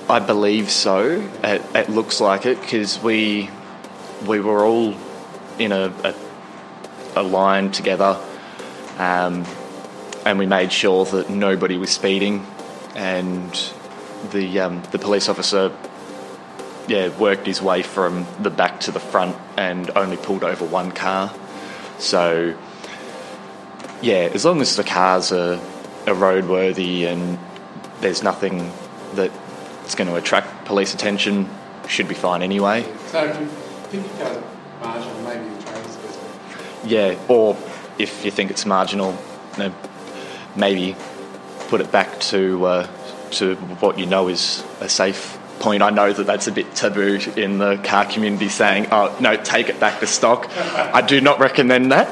I 0.07 0.19
believe 0.19 0.69
so. 0.69 1.27
It, 1.43 1.63
it 1.73 1.89
looks 1.89 2.21
like 2.21 2.45
it 2.45 2.61
because 2.61 3.01
we 3.01 3.49
we 4.27 4.39
were 4.39 4.63
all 4.63 4.93
in 5.57 5.71
a, 5.71 5.91
a, 6.03 6.13
a 7.15 7.23
line 7.23 7.71
together, 7.71 8.19
um, 8.97 9.45
and 10.25 10.39
we 10.39 10.45
made 10.45 10.71
sure 10.71 11.05
that 11.05 11.29
nobody 11.29 11.77
was 11.77 11.89
speeding, 11.89 12.45
and 12.95 13.73
the 14.31 14.59
um, 14.59 14.83
the 14.91 14.99
police 14.99 15.29
officer 15.29 15.71
yeah 16.87 17.17
worked 17.17 17.45
his 17.45 17.61
way 17.61 17.81
from 17.81 18.25
the 18.41 18.49
back 18.49 18.79
to 18.81 18.91
the 18.91 18.99
front 18.99 19.35
and 19.57 19.89
only 19.95 20.17
pulled 20.17 20.43
over 20.43 20.65
one 20.65 20.91
car. 20.91 21.33
So 21.99 22.55
yeah, 24.01 24.29
as 24.33 24.43
long 24.43 24.59
as 24.61 24.75
the 24.75 24.83
cars 24.83 25.31
are, 25.31 25.53
are 26.07 26.15
roadworthy 26.15 27.05
and 27.05 27.39
there's 28.01 28.21
nothing 28.21 28.71
that's 29.13 29.95
going 29.95 30.09
to 30.09 30.15
attract 30.15 30.65
police 30.65 30.93
attention, 30.93 31.49
should 31.87 32.09
be 32.09 32.15
fine 32.15 32.41
anyway. 32.41 32.83
So 33.07 33.47
think 33.93 34.03
you 34.03 35.23
maybe 35.23 35.49
the 35.55 35.63
train's 35.63 35.95
best. 35.97 36.19
Yeah, 36.85 37.17
or 37.27 37.57
if 37.97 38.25
you 38.25 38.31
think 38.31 38.51
it's 38.51 38.65
marginal, 38.65 39.17
you 39.57 39.63
know, 39.63 39.75
maybe 40.55 40.95
put 41.69 41.81
it 41.81 41.91
back 41.91 42.19
to 42.19 42.65
uh, 42.65 42.87
to 43.31 43.55
what 43.55 43.97
you 43.97 44.05
know 44.05 44.27
is 44.27 44.63
a 44.81 44.89
safe 44.89 45.39
point. 45.59 45.81
I 45.81 45.89
know 45.89 46.11
that 46.11 46.25
that's 46.25 46.47
a 46.47 46.51
bit 46.51 46.75
taboo 46.75 47.19
in 47.35 47.57
the 47.57 47.77
car 47.77 48.05
community, 48.05 48.49
saying, 48.49 48.87
"Oh 48.91 49.15
no, 49.19 49.35
take 49.37 49.69
it 49.69 49.79
back 49.79 49.99
to 50.01 50.07
stock." 50.07 50.49
I 50.57 51.01
do 51.01 51.21
not 51.21 51.39
recommend 51.39 51.91
that. 51.91 52.07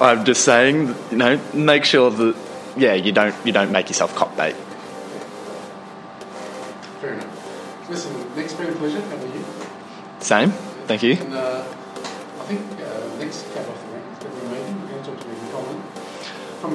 I'm 0.00 0.24
just 0.24 0.44
saying, 0.44 0.94
you 1.10 1.16
know, 1.16 1.40
make 1.52 1.84
sure 1.84 2.10
that 2.10 2.36
yeah, 2.76 2.94
you 2.94 3.12
don't 3.12 3.34
you 3.44 3.52
don't 3.52 3.72
make 3.72 3.88
yourself 3.88 4.14
cop 4.14 4.36
bait. 4.36 4.54
Fair 7.00 7.14
enough. 7.14 7.88
Listen, 7.90 8.36
next 8.36 8.54
been 8.54 8.68
a 8.68 8.72
pleasure. 8.76 9.00
How 9.00 9.16
are 9.16 9.26
you? 9.26 9.44
Same, 10.20 10.50
thank 10.86 11.02
you. 11.02 11.14
And 11.14 11.34
uh, 11.34 11.64
I 12.40 12.44
think 12.44 12.79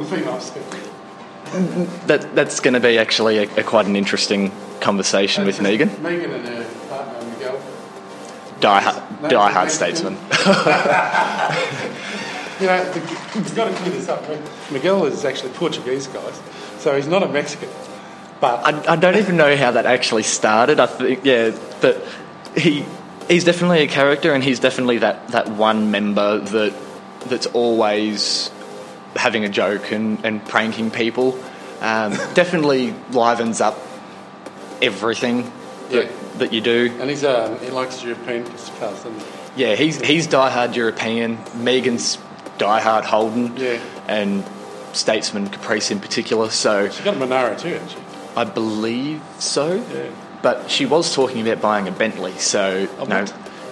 from 0.04 0.24
perspective. 0.24 0.92
That 2.08 2.36
that's 2.36 2.60
going 2.60 2.74
to 2.74 2.80
be 2.80 2.98
actually 2.98 3.38
a, 3.38 3.44
a 3.56 3.64
quite 3.64 3.86
an 3.86 3.96
interesting 3.96 4.52
conversation 4.82 5.46
with 5.46 5.62
Megan, 5.62 5.90
Megan 6.02 6.32
and 6.32 6.48
her 6.48 6.66
partner 6.90 7.30
Miguel. 7.30 7.62
die 8.60 8.82
hard, 8.82 9.30
die 9.30 9.52
hard 9.52 9.72
statesman. 9.72 10.18
You 12.60 12.68
know, 12.68 12.94
the, 12.94 13.00
we've 13.36 13.54
got 13.54 13.66
to 13.66 13.76
clear 13.76 13.92
this 13.92 14.08
up. 14.08 14.24
Miguel 14.72 15.06
is 15.08 15.26
actually 15.26 15.52
Portuguese, 15.52 16.08
guys, 16.08 16.42
so 16.78 16.96
he's 16.96 17.08
not 17.08 17.22
a 17.22 17.28
Mexican. 17.28 17.68
But 18.40 18.66
I, 18.66 18.94
I 18.94 18.96
don't 18.96 19.18
even 19.18 19.36
know 19.36 19.58
how 19.58 19.72
that 19.72 19.86
actually 19.86 20.24
started. 20.24 20.80
I 20.80 20.86
think 20.86 21.26
yeah, 21.26 21.58
but 21.82 22.02
he 22.56 22.86
he's 23.28 23.44
definitely 23.44 23.82
a 23.82 23.88
character, 23.88 24.34
and 24.34 24.42
he's 24.42 24.62
definitely 24.62 25.00
that, 25.00 25.28
that 25.30 25.50
one 25.50 25.92
member 25.92 26.40
that 26.40 26.74
that's 27.26 27.48
always 27.48 28.52
having 29.16 29.46
a 29.46 29.50
joke 29.50 29.92
and, 29.92 30.24
and 30.26 30.46
pranking 30.46 30.92
people. 30.92 31.38
Um, 31.82 32.12
definitely 32.34 32.94
livens 33.12 33.62
up 33.62 33.78
everything 34.82 35.44
that, 35.90 36.06
Yeah. 36.06 36.12
that 36.38 36.54
you 36.54 36.62
do. 36.62 36.92
and 37.00 37.10
he's 37.10 37.24
um, 37.24 37.60
he 37.60 37.70
likes 37.70 38.04
European 38.04 38.46
cars, 38.46 38.70
doesn't 39.04 39.20
he? 39.20 39.64
Yeah, 39.64 39.76
he's 39.76 40.02
he's 40.02 40.28
diehard 40.28 40.76
European. 40.76 41.38
Megan's 41.56 42.18
diehard 42.58 43.04
Holden. 43.06 43.56
Yeah. 43.58 43.80
And 44.08 44.44
Statesman 44.94 45.50
Caprice 45.50 45.92
in 45.92 46.00
particular. 46.00 46.50
So 46.50 46.90
She's 46.90 47.04
got 47.04 47.16
a 47.16 47.18
Monaro 47.18 47.56
too, 47.58 47.80
she? 47.88 47.98
I 48.36 48.44
believe 48.44 49.22
so. 49.40 49.76
Yeah. 49.94 50.10
But 50.42 50.70
she 50.70 50.86
was 50.86 51.14
talking 51.14 51.42
about 51.42 51.62
buying 51.62 51.88
a 51.88 51.92
Bentley, 51.92 52.34
so 52.34 52.88
no, 53.08 53.26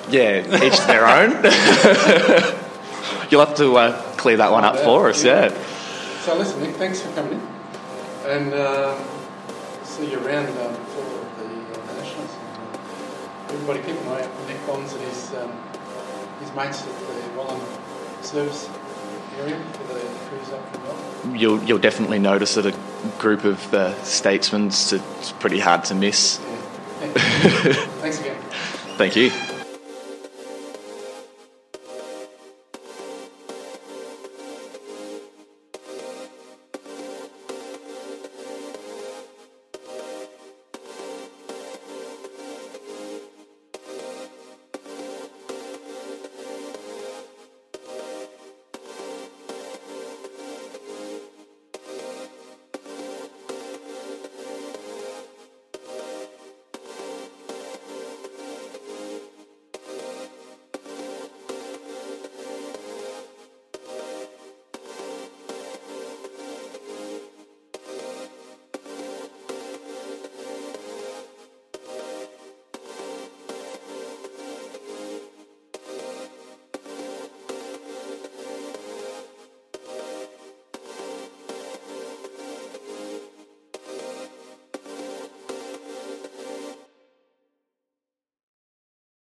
yeah, 0.09 0.39
each 0.63 0.79
their 0.87 1.05
own. 1.05 1.31
You'll 3.29 3.45
have 3.45 3.55
to 3.57 3.75
uh, 3.77 4.12
clear 4.23 4.37
that 4.37 4.53
one 4.53 4.63
up 4.63 4.77
for 4.79 5.09
us, 5.09 5.21
yeah. 5.21 5.49
So 6.21 6.37
listen, 6.37 6.61
Nick, 6.61 6.77
thanks 6.77 7.01
for 7.01 7.11
coming 7.11 7.33
in, 7.33 7.41
and 8.25 8.53
um, 8.53 9.05
see 9.83 10.09
you 10.09 10.17
around 10.25 10.47
um, 10.47 10.73
for 10.95 11.03
the, 11.39 11.43
uh, 11.43 11.93
nationals. 11.97 12.31
Uh, 12.31 13.53
everybody 13.53 13.79
keep 13.81 13.99
an 13.99 14.07
eye 14.07 14.23
out 14.23 14.31
for 14.31 14.47
Nick 14.47 14.65
Bonds 14.65 14.93
and 14.93 15.01
his 15.03 15.33
um, 15.33 15.51
his 16.39 16.55
mates 16.55 16.83
at 16.83 16.99
the 16.99 17.13
Wallan 17.37 17.59
service 18.23 18.69
area 19.37 19.61
for 19.73 19.93
the 19.93 19.99
cruise 20.29 20.53
up 20.53 20.73
from 20.73 20.83
Melbourne. 20.83 21.35
You'll 21.35 21.61
you'll 21.63 21.79
definitely 21.79 22.19
notice 22.19 22.55
that 22.55 22.65
a 22.65 22.73
group 23.19 23.43
of 23.43 23.73
uh, 23.73 24.01
statesmen 24.03 24.67
it's 24.67 25.33
pretty 25.41 25.59
hard 25.59 25.83
to 25.85 25.95
miss. 25.95 26.39
Yeah. 26.39 27.07
Thanks 27.99 28.21
again. 28.21 28.41
Thank 28.95 29.17
you. 29.17 29.52